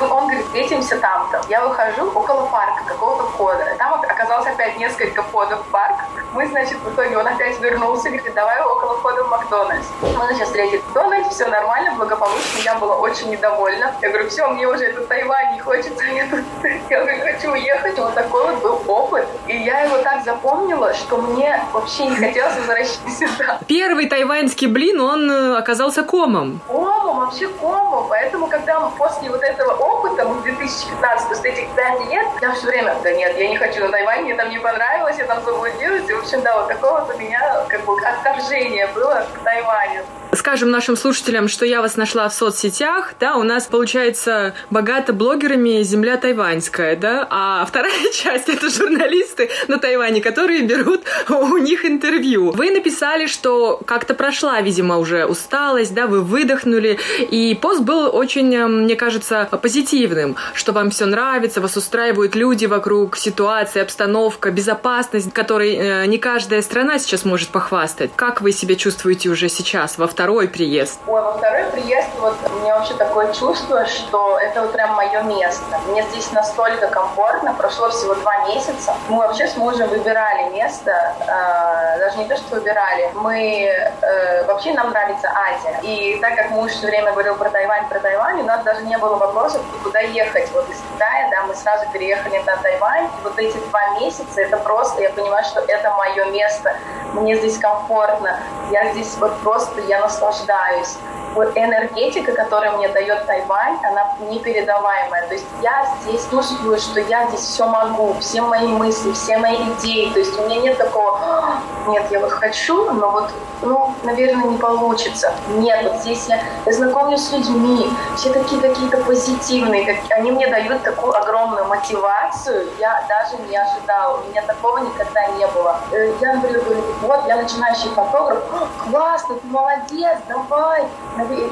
[0.00, 1.42] Он говорит, встретимся там-то.
[1.48, 3.64] Я выхожу около парка, какого-то входа.
[3.78, 5.96] Там оказалось опять несколько входов в парк.
[6.34, 9.86] Мы, значит, в итоге он опять вернулся, говорит, давай около входа в Макдональдс.
[10.02, 12.58] Мы, значит, встретили Макдональдс, все нормально, благополучно.
[12.64, 13.94] Я была очень недовольна.
[14.02, 16.04] Я говорю, все, мне уже этот Тайвань не хочется.
[16.04, 16.40] Я, тут,
[16.90, 17.98] я говорю, хочу уехать.
[17.98, 19.26] Вот такой вот был опыт.
[19.46, 23.58] И я его так запомнила, что мне вообще не хотелось возвращаться сюда.
[23.66, 26.60] Первый тайваньский блин, он э, оказался комом.
[26.66, 28.06] Комом, вообще комом.
[28.08, 32.66] Поэтому, когда мы после вот этого опыта, в 2015, после этих пять лет, я все
[32.66, 36.08] время, да нет, я не хочу на Тайвань, мне там не понравилось, я там заблудилась.
[36.08, 40.02] И, в общем, да, вот такого у меня как бы отторжение было к Тайваню
[40.36, 45.82] скажем нашим слушателям, что я вас нашла в соцсетях, да, у нас получается богато блогерами
[45.82, 52.52] земля тайваньская, да, а вторая часть это журналисты на Тайване, которые берут у них интервью.
[52.52, 56.98] Вы написали, что как-то прошла, видимо, уже усталость, да, вы выдохнули,
[57.30, 62.66] и пост был очень, э, мне кажется, позитивным, что вам все нравится, вас устраивают люди
[62.66, 68.10] вокруг, ситуация, обстановка, безопасность, которой э, не каждая страна сейчас может похвастать.
[68.16, 71.00] Как вы себя чувствуете уже сейчас во второй приезд?
[71.06, 75.22] Ой, во второй приезд вот у меня вообще такое чувство, что это вот прям мое
[75.22, 75.78] место.
[75.88, 77.54] Мне здесь настолько комфортно.
[77.54, 78.94] Прошло всего два месяца.
[79.08, 81.14] Мы вообще с мужем выбирали место.
[81.26, 83.10] Э, даже не то, что выбирали.
[83.14, 85.80] Мы э, вообще нам нравится Азия.
[85.82, 88.96] И так как муж все время говорил про Тайвань, про Тайвань, у нас даже не
[88.98, 90.50] было вопросов, куда ехать.
[90.52, 93.06] Вот из Китая, да, мы сразу переехали на Тайвань.
[93.06, 96.76] И вот эти два месяца, это просто, я понимаю, что это мое место.
[97.12, 98.40] Мне здесь комфортно.
[98.70, 100.96] Я здесь вот просто, я на наслаждаюсь.
[101.42, 105.26] Энергетика, которую мне дает Тайвань, она непередаваемая.
[105.28, 109.56] То есть я здесь чувствую, что я здесь все могу, все мои мысли, все мои
[109.56, 110.10] идеи.
[110.12, 113.30] То есть у меня нет такого, «А, нет, я вот хочу, но вот,
[113.62, 115.32] ну, наверное, не получится.
[115.48, 120.46] Нет, вот здесь я, я знакомлюсь с людьми, все такие какие-то позитивные, как, они мне
[120.48, 125.80] дают такую огромную мотивацию, я даже не ожидала, у меня такого никогда не было.
[125.92, 128.42] Э, я, например, говорю, вот, я начинающий фотограф,
[128.90, 130.84] классно, ты молодец, давай,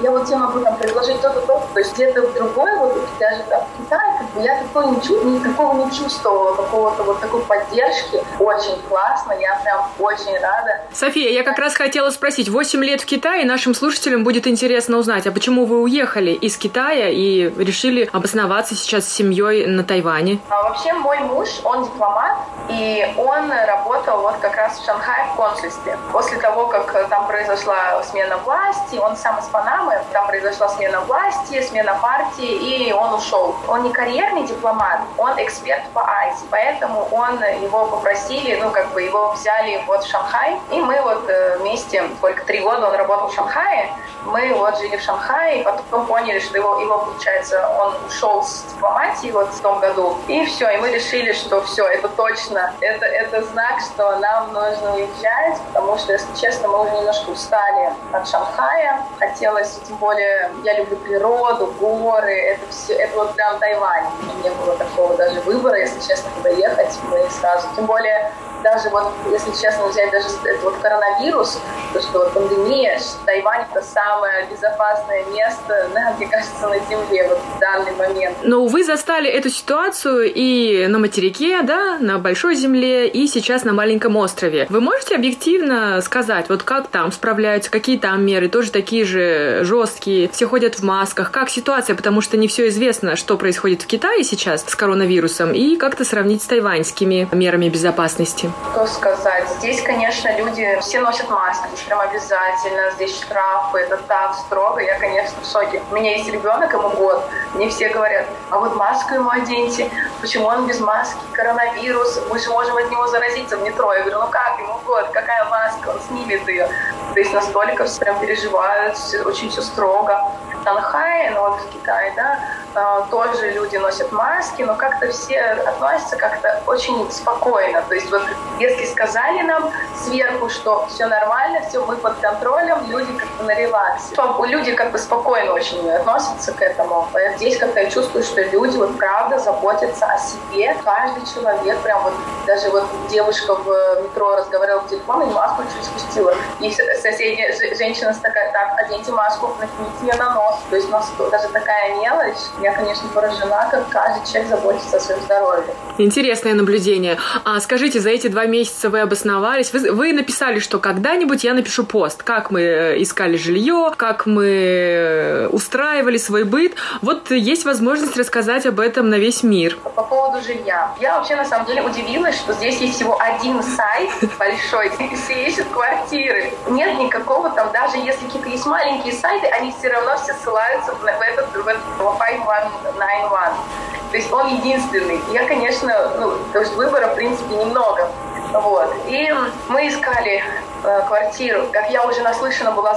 [0.03, 3.43] я вот тебе могу там предложить то-то, то-то, то есть где-то в другой, вот даже
[3.49, 7.41] там в Китае, как бы я такого не чувствовала, никакого не чувствовала, какого-то вот такой
[7.43, 10.81] поддержки, очень классно, я прям очень рада.
[10.93, 15.27] София, я как раз хотела спросить, 8 лет в Китае, нашим слушателям будет интересно узнать,
[15.27, 20.39] а почему вы уехали из Китая и решили обосноваться сейчас с семьей на Тайване?
[20.49, 25.37] А вообще мой муж, он дипломат, и он работал вот как раз в Шанхае в
[25.37, 25.99] консульстве.
[26.13, 31.63] После того, как там произошла смена власти, он сам из Панамы, там произошла смена власти,
[31.63, 33.57] смена партии, и он ушел.
[33.67, 39.03] Он не карьерный дипломат, он эксперт по Азии, поэтому он, его попросили, ну, как бы
[39.03, 43.29] его взяли вот в Шанхай, и мы вот э, вместе, сколько, три года он работал
[43.29, 43.91] в Шанхае,
[44.25, 49.31] мы вот жили в Шанхае, потом поняли, что его, его получается, он ушел с дипломатии
[49.31, 53.43] вот в том году, и все, и мы решили, что все, это точно, это, это
[53.45, 59.03] знак, что нам нужно уезжать, потому что, если честно, мы уже немножко устали от Шанхая,
[59.45, 64.05] хотелось, тем более, я люблю природу, горы, это все, это вот прям Тайвань,
[64.43, 68.33] не было такого даже выбора, если честно, куда ехать, мы сразу, тем более,
[68.65, 71.61] даже вот, если честно, взять даже этот вот коронавирус,
[71.93, 77.39] то, что вот пандемия, Тайвань это самое безопасное место, да, мне кажется, на Земле вот
[77.39, 78.37] в данный момент.
[78.43, 83.73] Но вы застали эту ситуацию и на материке, да, на большой земле, и сейчас на
[83.73, 84.67] маленьком острове.
[84.71, 90.29] Вы можете объективно сказать, вот как там справляются, какие там меры, тоже такие же жесткие,
[90.31, 94.25] все ходят в масках, как ситуация, потому что не все известно, что происходит в Китае
[94.25, 98.54] сейчас с коронавирусом, и как-то сравнить с тайваньскими мерами безопасности.
[98.73, 99.49] Что сказать?
[99.59, 104.81] Здесь, конечно, люди все носят маски, прям обязательно, здесь штрафы, это так строго.
[104.81, 105.81] Я, конечно, в шоке.
[105.91, 107.25] У меня есть ребенок, ему год.
[107.55, 109.89] Мне все говорят, а вот маску ему оденьте.
[110.21, 111.21] Почему он без маски?
[111.33, 113.93] Коронавирус, мы же можем от него заразиться в метро.
[113.93, 116.69] Я говорю, ну как, ему год, какая маска, он снимет ее.
[117.13, 120.21] То есть настолько все прям переживают, очень все строго.
[120.65, 122.41] Шанхае, ну вот в Китае, да,
[122.75, 127.83] а, тоже люди носят маски, но как-то все относятся как-то очень спокойно.
[127.83, 128.23] То есть вот
[128.59, 134.15] если сказали нам сверху, что все нормально, все мы под контролем, люди как-то на релаксе.
[134.47, 137.09] Люди как бы спокойно очень относятся к этому.
[137.37, 140.77] Здесь как-то я чувствую, что люди вот правда заботятся о себе.
[140.85, 142.13] Каждый человек, прям вот
[142.47, 146.35] даже вот девушка в метро разговаривала в телефон и маску чуть спустила.
[146.61, 150.57] И соседняя женщина такая, так, оденьте маску, накините ее на нос.
[150.71, 152.39] То есть у нас даже такая мелочь.
[152.61, 155.75] Я, конечно, поражена, как каждый человек заботится о своем здоровье.
[155.99, 157.19] Интересное наблюдение.
[157.45, 159.73] А скажите, за эти два месяца вы обосновались?
[159.73, 164.47] Вы, вы написали, что когда-нибудь я напишу пост, как мы э, искали жилье, как мы
[164.47, 166.75] э, устраивали свой быт.
[167.01, 169.77] Вот есть возможность рассказать об этом на весь мир.
[169.77, 170.93] По поводу жилья.
[171.01, 175.47] Я вообще на самом деле удивилась, что здесь есть всего один сайт большой, где все
[175.47, 176.53] ищут квартиры.
[176.69, 181.05] Нет никакого там, даже если какие-то есть маленькие сайты, они все равно все ссылаются в
[181.05, 183.94] этот, в этот 5191.
[184.15, 185.21] То есть он единственный.
[185.33, 188.09] Я, конечно, ну, то есть выбора, в принципе, немного.
[188.55, 188.95] Вот.
[189.07, 189.35] И
[189.69, 190.43] мы искали
[190.85, 191.67] э, квартиру.
[191.73, 192.95] Как я уже наслышана была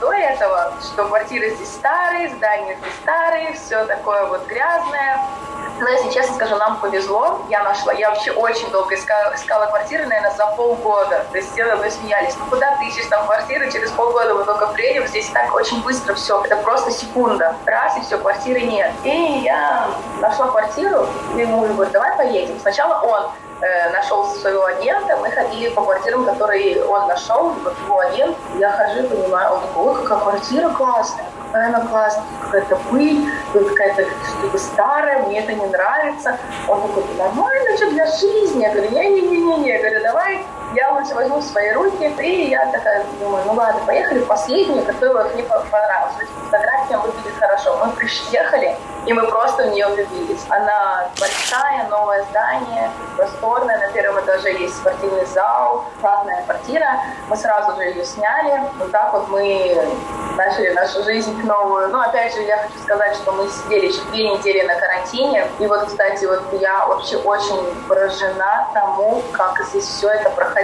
[0.00, 5.18] до этого, что квартиры здесь старые, здания здесь старые, все такое вот грязное.
[5.80, 7.40] Но, если честно скажу, нам повезло.
[7.48, 7.92] Я нашла.
[7.92, 11.24] Я вообще очень долго искала, искала квартиры, наверное, за полгода.
[11.32, 12.36] То есть все вы смеялись.
[12.38, 13.70] Ну, куда ты ищешь там квартиры?
[13.72, 15.08] Через полгода мы только приедем.
[15.08, 16.40] Здесь так очень быстро все.
[16.44, 17.56] Это просто секунда.
[17.66, 18.92] Раз, и все, квартиры нет.
[19.02, 19.88] И я
[20.20, 21.08] нашла квартиру.
[21.36, 22.60] И муж говорит, давай поедем.
[22.60, 23.32] Сначала он
[23.92, 29.08] нашел своего агента, мы ходили по квартирам, которые он нашел, вот его агент, я хожу
[29.08, 35.22] понимаю, он такой, ой, какая квартира классная, какая она классная, какая-то пыль, какая-то что-то старая,
[35.24, 36.38] мне это не нравится.
[36.68, 38.62] Он такой, нормально, что для жизни?
[38.62, 40.44] Я говорю, не-не-не-не, я говорю, давай
[40.74, 45.28] я лучше возьму свои руки, и я такая думаю, ну ладно, поехали в последнюю, которая
[45.34, 46.28] мне понравилась.
[46.44, 47.76] Фотография выглядит хорошо.
[47.84, 50.44] Мы приехали, и мы просто в нее влюбились.
[50.48, 53.78] Она большая, новое здание, просторное.
[53.78, 57.00] На первом этаже есть спортивный зал, классная квартира.
[57.28, 58.62] Мы сразу же ее сняли.
[58.78, 59.76] Вот так вот мы
[60.36, 61.88] начали нашу жизнь новую.
[61.88, 65.46] Ну, опять же, я хочу сказать, что мы сидели еще две недели на карантине.
[65.58, 70.61] И вот, кстати, вот я вообще очень поражена тому, как здесь все это проходило.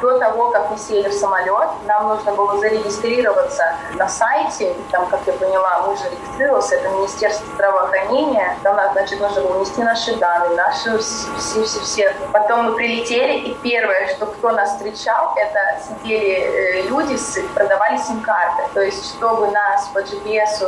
[0.00, 4.74] До того, как мы сели в самолет, нам нужно было зарегистрироваться на сайте.
[4.90, 8.56] Там, как я поняла, мы же регистрировался, это Министерство здравоохранения.
[8.62, 12.14] Там, значит, нужно было внести наши данные, наши все-все-все.
[12.32, 17.16] Потом мы прилетели, и первое, что кто нас встречал, это сидели э, люди,
[17.54, 18.62] продавали сим-карты.
[18.74, 20.62] То есть чтобы нас по GPS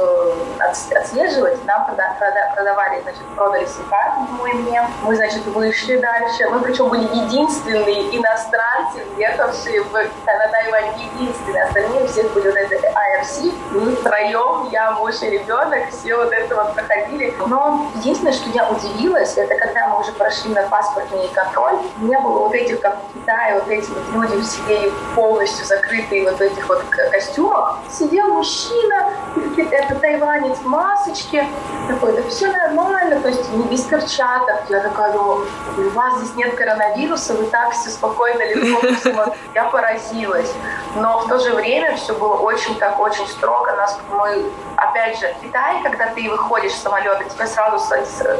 [0.58, 4.82] отслеживать, нам продавали, значит, продали сим-карту мой мне.
[5.02, 6.48] Мы, значит, вышли дальше.
[6.50, 8.14] Мы, причем, были единственные
[8.60, 11.64] иностранцы, въехавшие в, на Тайвань, единственные.
[11.64, 13.52] Остальные все были вот это IRC.
[13.72, 17.34] Мы втроем, я, муж и ребенок, все вот это вот проходили.
[17.46, 22.40] Но единственное, что я удивилась, это когда мы уже прошли на паспортный контроль, не было
[22.40, 26.68] вот этих, как в Китае, вот эти вот люди сидели полностью закрытые вот в этих
[26.68, 26.82] вот
[27.12, 27.78] костюмах.
[27.90, 29.10] Сидел мужчина,
[29.70, 31.46] это тайванец в масочке,
[31.88, 34.62] такой, да все нормально, то есть не без перчаток.
[34.68, 35.46] Я такая думаю,
[35.78, 38.42] у вас здесь нет коронавируса, вы так все спокойно,
[39.54, 40.52] Я поразилась.
[40.96, 43.72] Но в то же время все было очень так, очень строго.
[43.76, 44.44] Нас, мы,
[44.76, 47.78] опять же, в Китае, когда ты выходишь с самолета, тебя сразу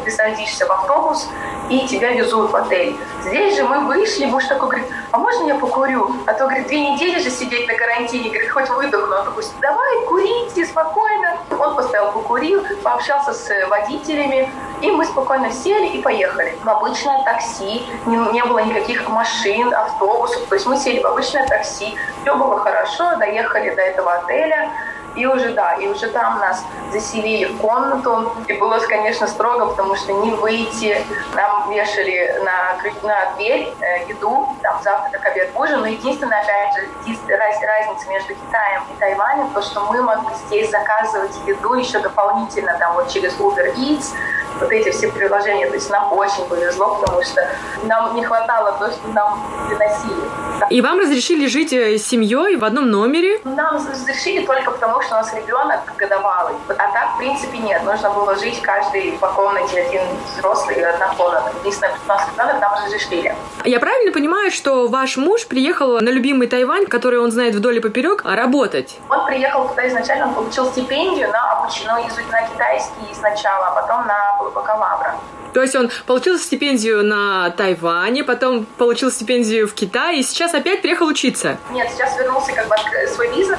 [0.05, 1.29] ты садишься в автобус,
[1.69, 2.97] и тебя везут в отель.
[3.23, 6.17] Здесь же мы вышли, муж такой говорит, а можно я покурю?
[6.27, 9.17] А то, говорит, две недели же сидеть на карантине, говорит, хоть выдохну.
[9.17, 11.39] Он такой, давай, курите спокойно.
[11.51, 14.51] Он поставил, покурил, пообщался с водителями,
[14.81, 16.59] и мы спокойно сели и поехали.
[16.65, 21.47] В обычное такси, не, не было никаких машин, автобусов, то есть мы сели в обычное
[21.47, 24.71] такси, все было хорошо, доехали до этого отеля,
[25.17, 28.33] и уже, да, и уже там нас заселили в комнату.
[28.47, 31.05] И было, конечно, строго, потому что не выйти.
[31.35, 35.81] Нам вешали на, на дверь э, еду, там завтрак, обед, ужин.
[35.81, 36.89] Но единственная, опять же,
[37.37, 42.95] разница между Китаем и Тайванем, то, что мы могли здесь заказывать еду еще дополнительно, там
[42.95, 44.15] вот через Uber Eats,
[44.61, 45.67] вот эти все приложения.
[45.67, 47.49] То есть нам очень повезло, потому что
[47.85, 50.51] нам не хватало то, что нам приносили.
[50.71, 53.41] И вам разрешили жить э, с семьей в одном номере?
[53.45, 56.55] Нам разрешили только потому, что у нас ребенок годовалый.
[56.69, 57.83] А так, в принципе, нет.
[57.85, 60.03] Нужно было жить каждый по комнате, один
[60.37, 61.53] взрослый и одна комната.
[61.61, 63.35] Единственное, у нас ребенок нам разрешили.
[63.65, 67.81] Я правильно понимаю, что ваш муж приехал на любимый Тайвань, который он знает вдоль и
[67.81, 68.99] поперек, работать?
[69.09, 74.07] Он приехал туда изначально, он получил стипендию на обучение, ну, на китайский сначала, а потом
[74.07, 75.17] на бакалавра.
[75.53, 80.81] То есть он получил стипендию на Тайване, потом получил стипендию в Китае, и сейчас опять
[80.81, 81.57] приехал учиться.
[81.71, 82.77] Нет, сейчас вернулся как бы
[83.09, 83.59] свой бизнес.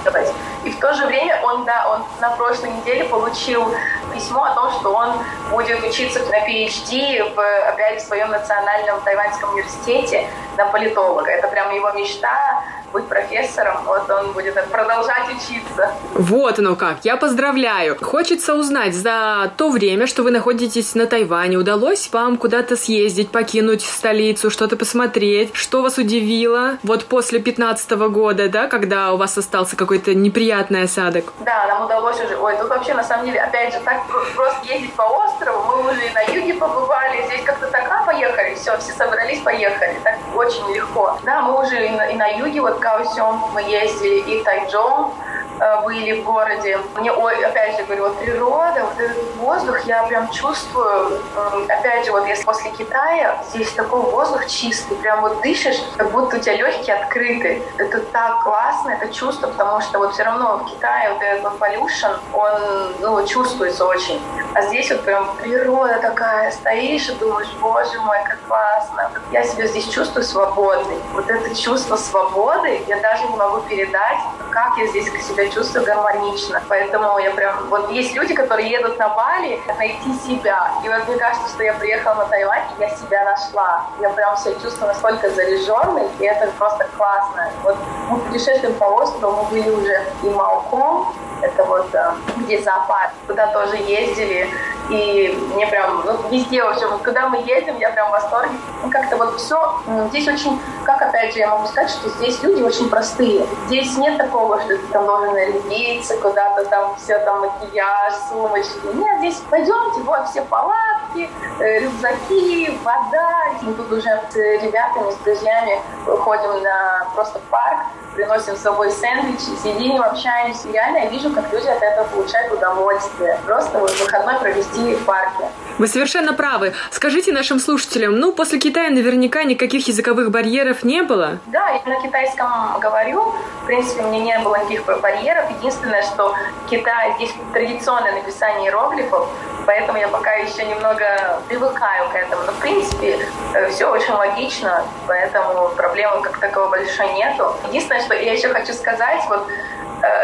[0.63, 3.73] И в то же время он, да, он на прошлой неделе получил
[4.13, 5.13] письмо о том, что он
[5.49, 10.27] будет учиться на PhD в, опять в своем национальном тайваньском университете
[10.57, 11.31] на политолога.
[11.31, 12.63] Это прям его мечта
[12.93, 15.93] быть профессором, вот он будет продолжать учиться.
[16.13, 17.97] Вот оно как, я поздравляю.
[18.01, 23.83] Хочется узнать, за то время, что вы находитесь на Тайване, удалось вам куда-то съездить, покинуть
[23.83, 26.77] столицу, что-то посмотреть, что вас удивило?
[26.83, 31.20] Вот после 15 года, да, когда у вас остался какой-то неприятный осадок?
[31.39, 34.01] Да, нам удалось уже, ой, тут вообще на самом деле, опять же, так
[34.35, 38.55] просто ездить по острову, мы уже и на юге побывали, здесь как-то так, а, поехали,
[38.55, 41.17] все, все собрались, поехали, так очень легко.
[41.23, 45.13] Да, мы уже и на, и на юге, вот Гаусюм мы ездили, и Тайчжоу,
[45.61, 46.79] Э, были в городе.
[46.95, 51.21] Мне, ой, опять же говорю, вот природа, вот этот воздух, я прям чувствую,
[51.69, 56.37] опять же, вот если после Китая, здесь такой воздух чистый, прям вот дышишь, как будто
[56.37, 57.61] у тебя легкие открыты.
[57.77, 62.17] Это так классно, это чувство, потому что вот все равно в Китае вот этот pollution,
[62.33, 64.21] он ну, чувствуется очень.
[64.53, 69.11] А здесь вот прям природа такая, стоишь и думаешь, боже мой, как классно.
[69.31, 70.97] Я себя здесь чувствую свободной.
[71.13, 74.17] Вот это чувство свободы я даже не могу передать,
[74.51, 76.61] как я здесь себя чувствую гармонично.
[76.67, 77.67] Поэтому я прям...
[77.69, 80.71] Вот есть люди, которые едут на Бали найти себя.
[80.83, 83.85] И вот мне кажется, что я приехала на Тайвань, и я себя нашла.
[83.99, 87.49] Я прям себя чувствую настолько заряженной, и это просто классно.
[87.63, 87.77] Вот
[88.09, 91.00] мы путешествуем по острову, мы были уже и Малком,
[91.41, 94.47] это вот э, где зоопарк, туда тоже ездили,
[94.91, 98.51] и мне прям, ну, везде, в общем, куда мы едем, я прям в восторге.
[98.83, 99.79] Ну, как-то вот все,
[100.09, 103.45] здесь очень, как опять же я могу сказать, что здесь люди очень простые.
[103.67, 108.81] Здесь нет такого, что ты там должен нарядиться, куда-то там все там макияж, сумочки.
[108.93, 111.29] Нет, здесь пойдемте, вот все палатки,
[111.59, 113.31] э, рюкзаки, вода.
[113.61, 117.79] Мы тут уже с ребятами, с друзьями ходим на просто парк,
[118.15, 120.69] приносим с собой сэндвичи, сидим, общаемся.
[120.69, 123.39] Реально я вижу, как люди от этого получают удовольствие.
[123.45, 125.45] Просто вот выходной провести в парке.
[125.77, 126.73] Вы совершенно правы.
[126.91, 131.39] Скажите нашим слушателям, ну, после Китая наверняка никаких языковых барьеров не было?
[131.47, 133.33] Да, я на китайском говорю.
[133.63, 135.49] В принципе, мне не было никаких барьеров.
[135.59, 136.35] Единственное, что
[136.69, 139.27] Китай, здесь традиционное написание иероглифов,
[139.65, 142.43] поэтому я пока еще немного привыкаю к этому.
[142.43, 143.19] Но, в принципе,
[143.53, 147.55] э, все очень логично, поэтому проблемы как таковой большой нету.
[147.69, 149.47] Единственное, что я еще хочу сказать, вот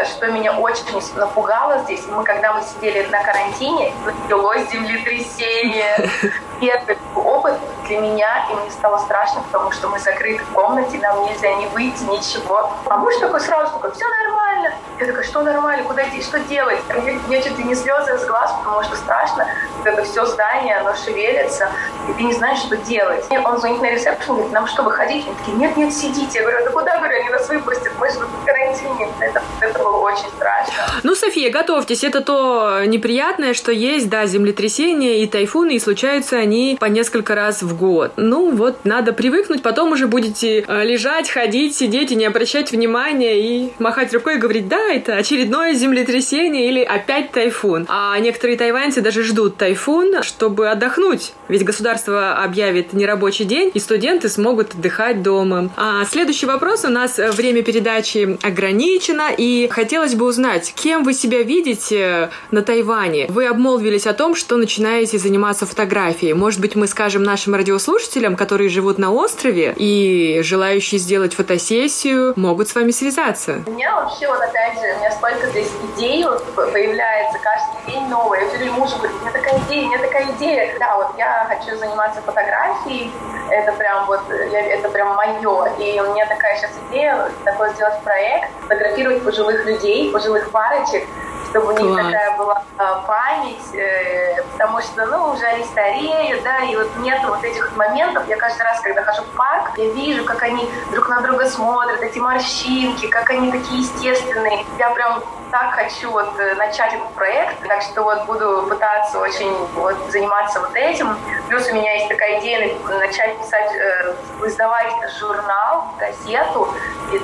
[0.04, 0.84] что меня очень
[1.16, 6.10] напугало здесь, мы когда мы сидели на карантине, началось землетрясение.
[6.60, 7.54] Первый опыт
[7.86, 11.66] для меня, и мне стало страшно, потому что мы закрыты в комнате, нам нельзя не
[11.66, 12.70] выйти, ничего.
[12.86, 14.74] А муж такой сразу такой, все нормально.
[14.98, 16.80] Я такая, что нормально, куда идти, что делать?
[16.90, 19.46] У меня чуть ли не слезы из глаз, потому что страшно.
[19.78, 21.70] Вот это все здание, оно шевелится,
[22.08, 23.24] и ты не знаешь, что делать.
[23.30, 25.26] И он звонит на ресепшн, говорит, нам что, выходить?
[25.26, 26.40] Они такие, нет, нет, сидите.
[26.40, 29.08] Я говорю, да куда, говорю, они нас выпустят, мы же в карантине.
[29.20, 30.74] Это, это было очень страшно.
[31.02, 36.76] Ну, София, готовьтесь, это то неприятное, что есть, да, землетрясения и тайфуны, и случаются они
[36.80, 38.12] по несколько раз в год.
[38.16, 43.40] Ну, вот, надо привыкнуть, потом уже будете э, лежать, ходить, сидеть и не обращать внимания
[43.40, 47.86] и махать рукой и говорить, да, это очередное землетрясение или опять тайфун.
[47.88, 51.32] А некоторые тайваньцы даже ждут тайфун, чтобы отдохнуть.
[51.48, 55.70] Ведь государство объявит нерабочий день, и студенты смогут отдыхать дома.
[55.76, 56.84] А следующий вопрос.
[56.84, 63.26] У нас время передачи ограничено, и хотелось бы узнать, кем вы себя видите на Тайване?
[63.28, 66.34] Вы обмолвились о том, что начинаете заниматься фотографией.
[66.34, 72.68] Может быть, мы скажем нашим радиослушателям, которые живут на острове и желающие сделать фотосессию, могут
[72.68, 73.62] с вами связаться?
[73.66, 78.08] У меня вообще, вот опять же, у меня столько здесь идей вот, появляется каждый день
[78.08, 78.44] новые.
[78.44, 80.78] Я все мужу говорю, у меня такая идея, у меня такая идея.
[80.78, 83.10] Да, вот я хочу заниматься фотографией,
[83.50, 84.20] это прям вот,
[84.52, 85.72] я, это прям мое.
[85.78, 91.04] И у меня такая сейчас идея, такой сделать проект, фотографировать пожилых людей, пожилых парочек,
[91.50, 96.58] чтобы у них такая была а, память, э, потому что, ну, уже они стареют, да,
[96.58, 98.28] и вот нет вот этих моментов.
[98.28, 102.02] Я каждый раз, когда хожу в парк, я вижу, как они друг на друга смотрят,
[102.02, 104.64] эти морщинки, как они такие естественные.
[104.78, 109.50] Я прям так хочу вот э, начать этот проект, так что вот буду пытаться очень
[109.74, 111.16] вот заниматься вот этим.
[111.48, 114.14] Плюс у меня есть такая идея начать писать, э,
[114.46, 116.68] издавать журнал, газету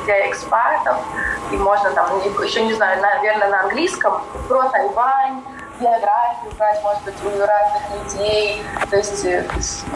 [0.05, 0.97] для экспатов,
[1.53, 5.43] и можно там, еще не знаю, наверное, на английском, про Тайвань,
[5.81, 7.83] биографию брать, может быть, у разных
[8.15, 8.63] людей.
[8.91, 9.45] То есть, э,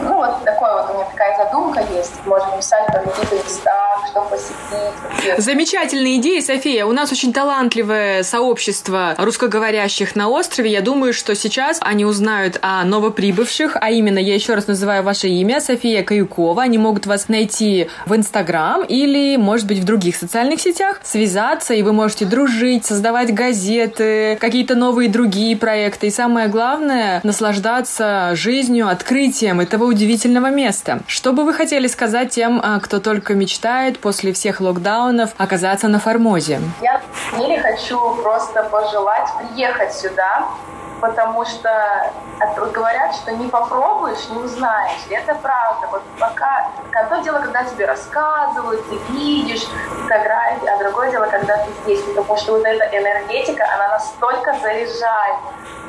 [0.01, 2.13] ну, вот такой вот у меня такая задумка есть.
[2.25, 3.71] Можно писать про какие-то места,
[4.09, 5.37] что посетить.
[5.37, 6.85] Замечательная идея, София.
[6.85, 10.71] У нас очень талантливое сообщество русскоговорящих на острове.
[10.71, 15.27] Я думаю, что сейчас они узнают о новоприбывших, а именно, я еще раз называю ваше
[15.27, 16.63] имя, София Каюкова.
[16.63, 21.83] Они могут вас найти в Инстаграм или, может быть, в других социальных сетях, связаться, и
[21.83, 26.07] вы можете дружить, создавать газеты, какие-то новые другие проекты проекта.
[26.07, 31.01] И самое главное, наслаждаться жизнью, открытием этого удивительного места.
[31.05, 35.99] Что бы вы хотели сказать тем, а, кто только мечтает после всех локдаунов оказаться на
[35.99, 36.59] Формозе?
[36.81, 36.99] Я
[37.33, 40.47] в хочу просто пожелать приехать сюда,
[40.99, 42.11] потому что
[42.73, 45.05] говорят, что не попробуешь, не узнаешь.
[45.09, 45.87] И это правда.
[45.91, 49.65] Вот пока одно дело, когда тебе рассказывают, ты видишь
[50.03, 55.35] фотографии, а другое дело, когда ты здесь, потому что вот эта энергетика, она настолько заряжает.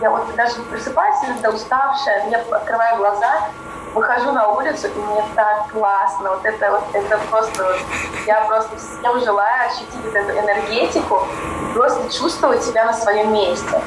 [0.00, 3.48] Я вот даже просыпаюсь иногда уставшая, я открываю глаза,
[3.94, 6.30] выхожу на улицу, и мне так классно.
[6.30, 7.78] Вот это вот, это просто вот,
[8.26, 11.26] я просто всем желаю ощутить вот эту энергетику,
[11.74, 13.80] просто чувствовать себя на своем месте.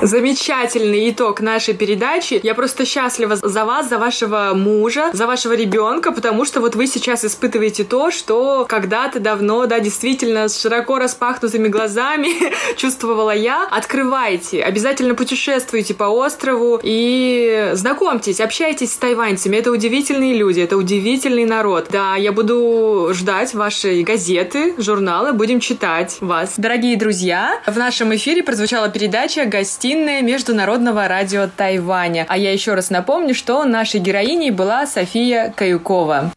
[0.00, 2.38] Замечательный итог нашей передачи.
[2.44, 6.86] Я просто счастлива за вас, за вашего мужа, за вашего ребенка, потому что вот вы
[6.86, 12.28] сейчас испытываете то, что когда-то давно, да, действительно с широко распахнутыми глазами
[12.76, 13.66] чувствовала я.
[13.72, 19.47] Открывайте, обязательно путешествуйте по острову и знакомьтесь, общайтесь с тайваньцами.
[19.56, 21.88] Это удивительные люди, это удивительный народ.
[21.90, 26.54] Да, я буду ждать вашей газеты, журналы, будем читать вас.
[26.56, 32.26] Дорогие друзья, в нашем эфире прозвучала передача «Гостей гостиная Международного радио Тайваня.
[32.28, 36.32] А я еще раз напомню, что нашей героиней была София Каюкова.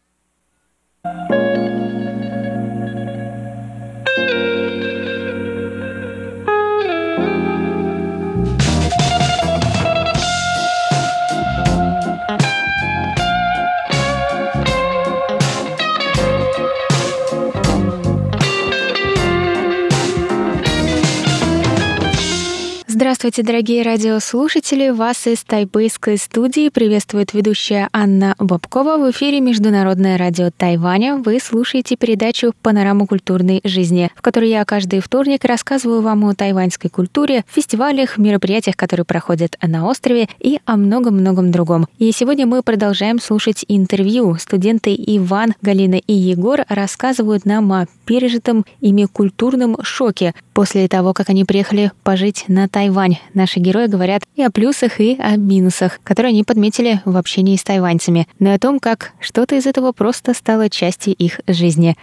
[23.12, 24.90] Здравствуйте, дорогие радиослушатели!
[24.90, 28.98] Вас из тайбэйской студии приветствует ведущая Анна Бабкова.
[28.98, 31.18] В эфире Международное радио Тайваня.
[31.18, 36.90] Вы слушаете передачу «Панорама культурной жизни», в которой я каждый вторник рассказываю вам о тайваньской
[36.90, 41.88] культуре, фестивалях, мероприятиях, которые проходят на острове и о многом-многом другом.
[41.98, 44.38] И сегодня мы продолжаем слушать интервью.
[44.40, 51.30] Студенты Иван, Галина и Егор рассказывают нам о пережитом ими культурном шоке после того, как
[51.30, 53.18] они приехали пожить на Тайвань.
[53.34, 57.64] Наши герои говорят и о плюсах, и о минусах, которые они подметили в общении с
[57.64, 61.96] тайваньцами, но и о том, как что-то из этого просто стало частью их жизни.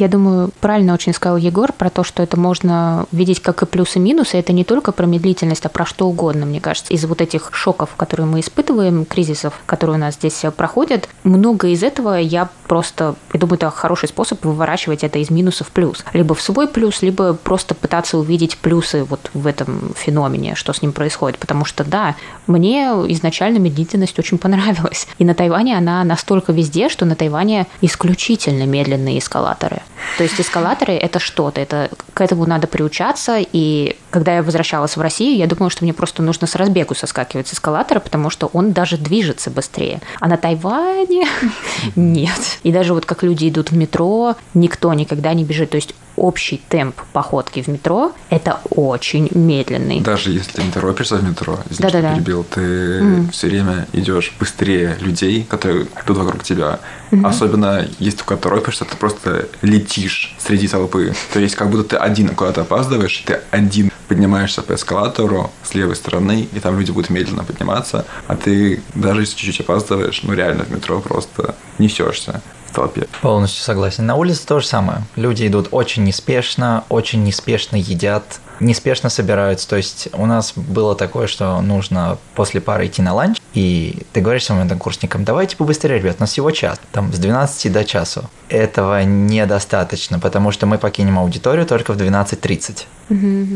[0.00, 3.98] Я думаю, правильно очень сказал Егор про то, что это можно видеть как и плюсы
[3.98, 4.38] и минусы.
[4.38, 6.94] Это не только про медлительность, а про что угодно, мне кажется.
[6.94, 11.82] Из вот этих шоков, которые мы испытываем, кризисов, которые у нас здесь проходят, много из
[11.82, 16.02] этого я просто, я думаю, это хороший способ выворачивать это из минусов в плюс.
[16.14, 20.80] Либо в свой плюс, либо просто пытаться увидеть плюсы вот в этом феномене, что с
[20.80, 21.38] ним происходит.
[21.38, 25.06] Потому что, да, мне изначально медлительность очень понравилась.
[25.18, 29.82] И на Тайване она настолько везде, что на Тайване исключительно медленные эскалаторы.
[30.16, 33.38] То есть эскалаторы– это что-то, это к этому надо приучаться.
[33.52, 37.48] И когда я возвращалась в Россию, я думала, что мне просто нужно с разбегу соскакивать
[37.48, 40.00] с эскалатора, потому что он даже движется быстрее.
[40.20, 41.26] А на Тайване
[41.96, 42.58] нет.
[42.62, 45.70] И даже вот как люди идут в метро, никто никогда не бежит.
[45.70, 50.00] То есть общий темп походки в метро– это очень медленный.
[50.00, 53.30] Даже если не торопишься в метро, если да, да, перебил, ты mm.
[53.32, 56.78] все время идешь быстрее людей, которые идут вокруг тебя.
[57.10, 57.26] Mm-hmm.
[57.26, 61.14] Особенно если только торопишься, ты просто летишь среди толпы.
[61.32, 65.96] То есть как будто ты один куда-то опаздываешь, ты один поднимаешься по эскалатору с левой
[65.96, 70.64] стороны, и там люди будут медленно подниматься, а ты даже если чуть-чуть опаздываешь, ну реально
[70.64, 72.42] в метро просто несешься
[72.72, 73.06] толпе.
[73.20, 74.06] Полностью согласен.
[74.06, 75.02] На улице то же самое.
[75.16, 79.68] Люди идут очень неспешно, очень неспешно едят, неспешно собираются.
[79.68, 84.20] То есть у нас было такое, что нужно после пары идти на ланч, и ты
[84.20, 88.30] говоришь своим однокурсникам, давайте побыстрее, ребят, у нас всего час, там с 12 до часу.
[88.48, 92.84] Этого недостаточно, потому что мы покинем аудиторию только в 12.30.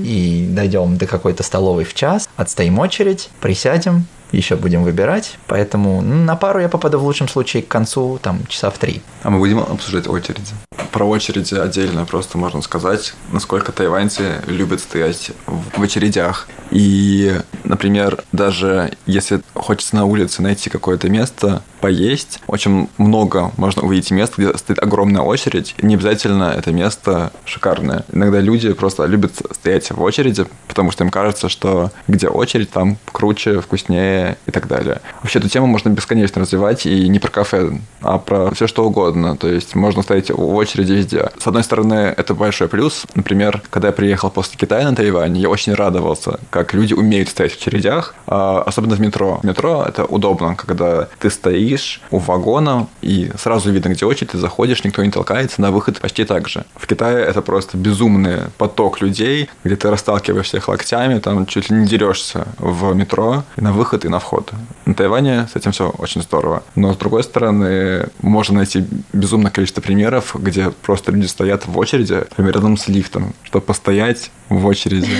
[0.04, 4.06] И дойдем до какой-то столовой в час, отстоим очередь, присядем,
[4.36, 8.70] еще будем выбирать, поэтому на пару я попаду в лучшем случае к концу, там, часа
[8.70, 9.02] в три.
[9.22, 10.52] А мы будем обсуждать очереди?
[10.92, 16.48] Про очереди отдельно просто можно сказать, насколько тайваньцы любят стоять в очередях.
[16.74, 24.10] И, например, даже если хочется на улице найти какое-то место, поесть, очень много можно увидеть
[24.10, 25.74] мест, где стоит огромная очередь.
[25.82, 28.04] Не обязательно это место шикарное.
[28.10, 32.96] Иногда люди просто любят стоять в очереди, потому что им кажется, что где очередь, там
[33.12, 35.02] круче, вкуснее и так далее.
[35.20, 39.36] Вообще эту тему можно бесконечно развивать, и не про кафе, а про все что угодно.
[39.36, 41.28] То есть можно стоять в очереди везде.
[41.38, 43.04] С одной стороны, это большой плюс.
[43.14, 47.52] Например, когда я приехал после Китая на Тайвань, я очень радовался, как люди умеют стоять
[47.52, 49.40] в очередях, а, особенно в метро.
[49.42, 54.38] В метро это удобно, когда ты стоишь у вагона, и сразу видно, где очередь, ты
[54.38, 56.64] заходишь, никто не толкается, на выход почти так же.
[56.76, 61.76] В Китае это просто безумный поток людей, где ты расталкиваешься их локтями, там чуть ли
[61.76, 64.50] не дерешься в метро, и на выход, и на вход.
[64.86, 66.62] На Тайване с этим все очень здорово.
[66.74, 72.14] Но, с другой стороны, можно найти безумное количество примеров, где просто люди стоят в очереди,
[72.30, 75.10] например, рядом с лифтом, чтобы постоять в очереди.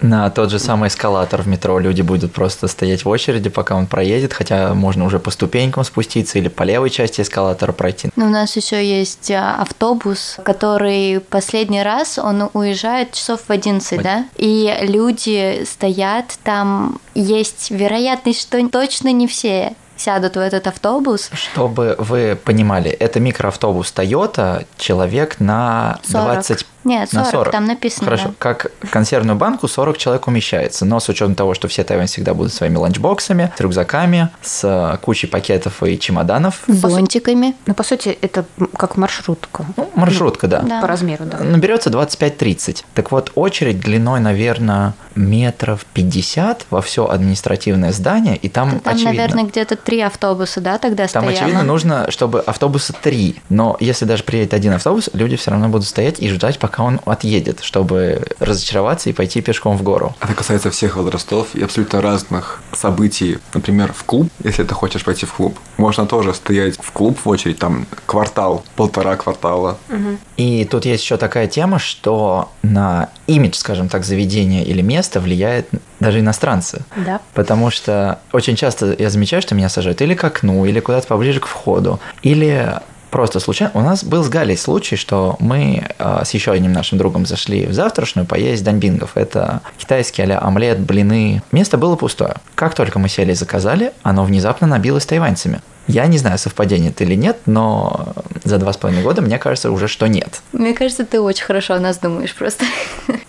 [0.00, 3.86] На тот же самый эскалатор в метро люди будут просто стоять в очереди, пока он
[3.86, 8.10] проедет, хотя можно уже по ступенькам спуститься или по левой части эскалатора пройти.
[8.16, 14.02] Но у нас еще есть а, автобус, который последний раз, он уезжает часов в 11,
[14.02, 14.26] да?
[14.36, 21.30] И люди стоят, там есть вероятность, что точно не все сядут в этот автобус.
[21.32, 26.32] Чтобы вы понимали, это микроавтобус Toyota, человек на 40.
[26.34, 27.52] 20 нет, 40, на 40.
[27.52, 28.04] там написано.
[28.06, 28.34] Хорошо, да.
[28.38, 32.52] как консервную банку 40 человек умещается, но с учетом того, что все тайвань всегда будут
[32.52, 36.62] своими ланчбоксами, с рюкзаками, с кучей пакетов и чемоданов.
[36.66, 37.54] С зонтиками.
[37.66, 38.46] Ну, по сути, это
[38.76, 39.66] как маршрутка.
[39.76, 40.62] Ну, маршрутка, да.
[40.62, 40.80] да.
[40.80, 41.38] По размеру, да.
[41.38, 42.84] Наберется 25-30.
[42.94, 49.12] Так вот, очередь длиной, наверное, метров 50 во все административное здание, и там, там очевидно...
[49.12, 51.32] наверное, где-то три автобуса, да, тогда там, стояло?
[51.32, 53.36] Там, очевидно, нужно, чтобы автобуса три.
[53.48, 57.00] Но если даже приедет один автобус, люди все равно будут стоять и ждать, пока он
[57.06, 60.14] отъедет, чтобы разочароваться и пойти пешком в гору.
[60.20, 63.38] Это касается всех возрастов и абсолютно разных событий.
[63.54, 67.26] Например, в клуб, если ты хочешь пойти в клуб, можно тоже стоять в клуб в
[67.26, 69.78] очередь, там квартал, полтора квартала.
[69.88, 70.18] Угу.
[70.36, 75.70] И тут есть еще такая тема, что на имидж, скажем так, заведения или места влияет
[76.00, 76.82] даже иностранцы.
[76.96, 77.20] Да.
[77.34, 81.40] Потому что очень часто я замечаю, что меня сажают или к окну, или куда-то поближе
[81.40, 82.74] к входу, или
[83.10, 83.72] просто случайно.
[83.74, 87.66] У нас был с Галей случай, что мы э, с еще одним нашим другом зашли
[87.66, 89.12] в завтрашнюю поесть даньбингов.
[89.16, 91.42] Это китайский а омлет, блины.
[91.52, 92.34] Место было пустое.
[92.54, 95.60] Как только мы сели и заказали, оно внезапно набилось тайваньцами.
[95.88, 98.14] Я не знаю, совпадение это или нет, но
[98.44, 100.42] за два с половиной года мне кажется уже, что нет.
[100.52, 102.64] Мне кажется, ты очень хорошо о нас думаешь просто.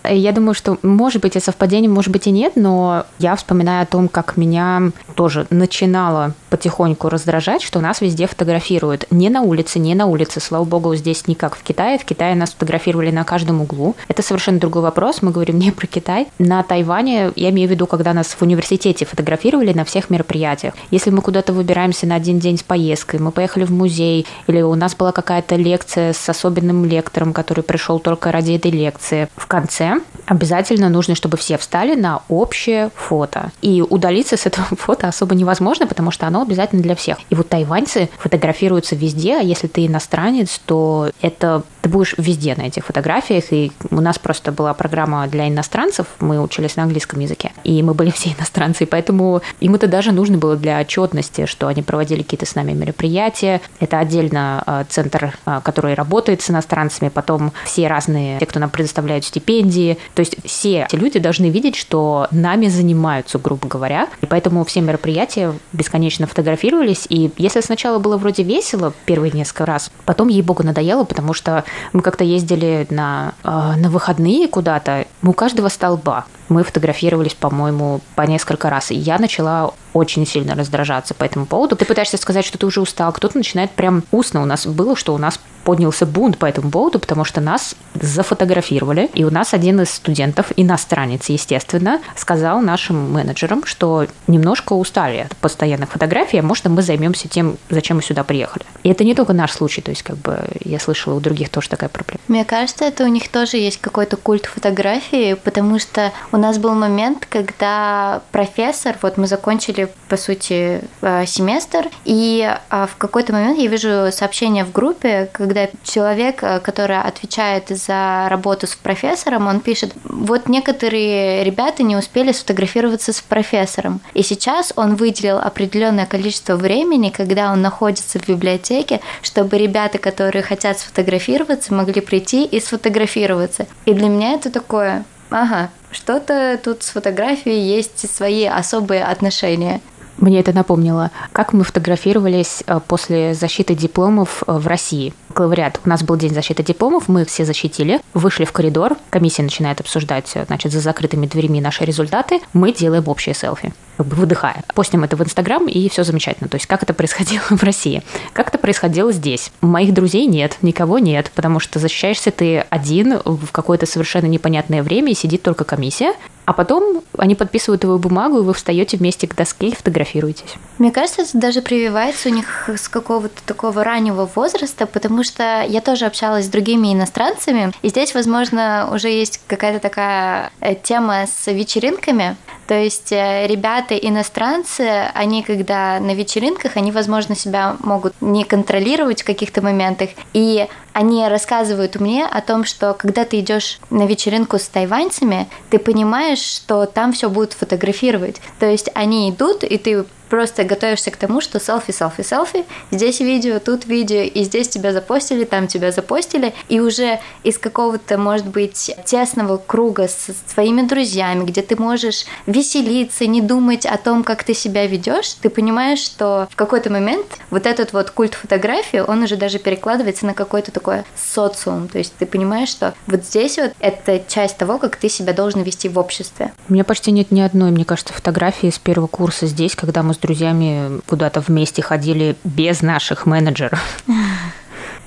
[0.04, 3.86] Я думаю, что может быть и совпадение, может быть и нет, но я вспоминаю о
[3.86, 9.06] том, как меня тоже начинало потихоньку раздражать, что нас везде фотографируют.
[9.10, 10.40] Не на улице, не на улице.
[10.40, 11.98] Слава богу, здесь не как в Китае.
[11.98, 13.96] В Китае нас фотографировали на каждом углу.
[14.08, 15.22] Это совершенно другой вопрос.
[15.22, 16.26] Мы говорим не про Китай.
[16.38, 20.74] На Тайване, я имею в виду, когда нас в университете фотографировали на всех мероприятиях.
[20.90, 24.74] Если мы куда-то выбираемся на один день с поездкой, мы поехали в музей, или у
[24.74, 29.28] нас была какая-то лекция с особенным лектором, который пришел только ради этой лекции.
[29.36, 33.52] В конце обязательно нужно, чтобы все встали на общее фото.
[33.62, 37.18] И удалиться с этого фото особо невозможно, потому что оно обязательно для всех.
[37.30, 42.62] И вот тайваньцы фотографируются везде, а если ты иностранец, то это ты будешь везде на
[42.62, 43.44] этих фотографиях.
[43.52, 47.94] И у нас просто была программа для иностранцев, мы учились на английском языке, и мы
[47.94, 52.22] были все иностранцы, и поэтому им это даже нужно было для отчетности, что они проводили
[52.22, 53.60] какие-то с нами мероприятия.
[53.80, 58.70] Это отдельно э, центр, э, который работает с иностранцами, потом все разные, те, кто нам
[58.70, 59.98] предоставляют стипендии.
[60.14, 64.08] То есть все эти люди должны видеть, что нами занимаются, грубо говоря.
[64.20, 67.06] И поэтому все мероприятия бесконечно фотографировались.
[67.08, 72.02] И если сначала было вроде весело первые несколько раз, потом, ей-богу, надоело, потому что мы
[72.02, 78.68] как-то ездили на, э, на выходные куда-то, у каждого столба мы фотографировались, по-моему, по несколько
[78.70, 78.90] раз.
[78.90, 81.76] И я начала очень сильно раздражаться по этому поводу.
[81.76, 84.42] Ты пытаешься сказать, что ты уже устал, кто-то начинает прям устно.
[84.42, 89.10] У нас было, что у нас поднялся бунт по этому поводу, потому что нас зафотографировали,
[89.14, 95.36] и у нас один из студентов, иностранец, естественно, сказал нашим менеджерам, что немножко устали от
[95.36, 98.64] постоянных фотографий, а может, мы займемся тем, зачем мы сюда приехали.
[98.82, 101.59] И это не только наш случай, то есть, как бы, я слышала, у других тоже
[101.68, 102.20] такая проблема.
[102.28, 106.74] Мне кажется, это у них тоже есть какой-то культ фотографии, потому что у нас был
[106.74, 113.58] момент, когда профессор, вот мы закончили, по сути, э, семестр, и а, в какой-то момент
[113.58, 119.60] я вижу сообщение в группе, когда человек, э, который отвечает за работу с профессором, он
[119.60, 126.56] пишет, вот некоторые ребята не успели сфотографироваться с профессором, и сейчас он выделил определенное количество
[126.56, 133.66] времени, когда он находится в библиотеке, чтобы ребята, которые хотят сфотографироваться, могли прийти и сфотографироваться.
[133.84, 139.80] И для меня это такое, ага, что-то тут с фотографией есть свои особые отношения.
[140.18, 145.14] Мне это напомнило, как мы фотографировались э, после защиты дипломов э, в России.
[145.30, 145.80] Бакалавриат.
[145.84, 149.80] У нас был день защиты дипломов, мы их все защитили, вышли в коридор, комиссия начинает
[149.80, 154.62] обсуждать, э, значит, за закрытыми дверями наши результаты, мы делаем общее селфи, как бы выдыхая.
[154.74, 156.48] Постим это в Инстаграм, и все замечательно.
[156.48, 158.02] То есть, как это происходило в России.
[158.32, 159.52] Как это происходило здесь.
[159.60, 165.12] Моих друзей нет, никого нет, потому что защищаешься ты один в какое-то совершенно непонятное время,
[165.12, 166.12] и сидит только комиссия,
[166.50, 170.56] а потом они подписывают твою бумагу, и вы встаете вместе к доске и фотографируетесь.
[170.78, 175.80] Мне кажется, это даже прививается у них с какого-то такого раннего возраста, потому что я
[175.80, 181.46] тоже общалась с другими иностранцами, и здесь, возможно, уже есть какая-то такая э, тема с
[181.46, 182.36] вечеринками.
[182.66, 189.22] То есть э, ребята иностранцы, они когда на вечеринках, они, возможно, себя могут не контролировать
[189.22, 194.58] в каких-то моментах, и они рассказывают мне о том, что когда ты идешь на вечеринку
[194.58, 198.40] с тайваньцами, ты понимаешь, что там все будут фотографировать.
[198.58, 203.20] То есть они идут, и ты просто готовишься к тому, что селфи, селфи, селфи, здесь
[203.20, 208.46] видео, тут видео, и здесь тебя запостили, там тебя запостили, и уже из какого-то, может
[208.46, 214.44] быть, тесного круга с твоими друзьями, где ты можешь веселиться, не думать о том, как
[214.44, 219.24] ты себя ведешь, ты понимаешь, что в какой-то момент вот этот вот культ фотографии, он
[219.24, 223.72] уже даже перекладывается на какой-то такой социум, то есть ты понимаешь, что вот здесь вот
[223.80, 226.52] это часть того, как ты себя должен вести в обществе.
[226.68, 230.14] У меня почти нет ни одной, мне кажется, фотографии с первого курса здесь, когда мы
[230.14, 233.80] с друзьями куда-то вместе ходили без наших менеджеров.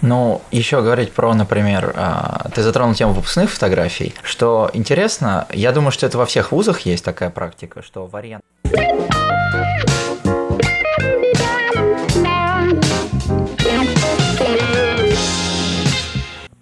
[0.02, 4.14] Ну, еще говорить про, например, а, ты затронул тему выпускных фотографий.
[4.22, 8.44] Что интересно, я думаю, что это во всех вузах есть такая практика, что вариант...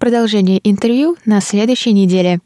[0.02, 2.40] Продолжение интервью на следующей неделе.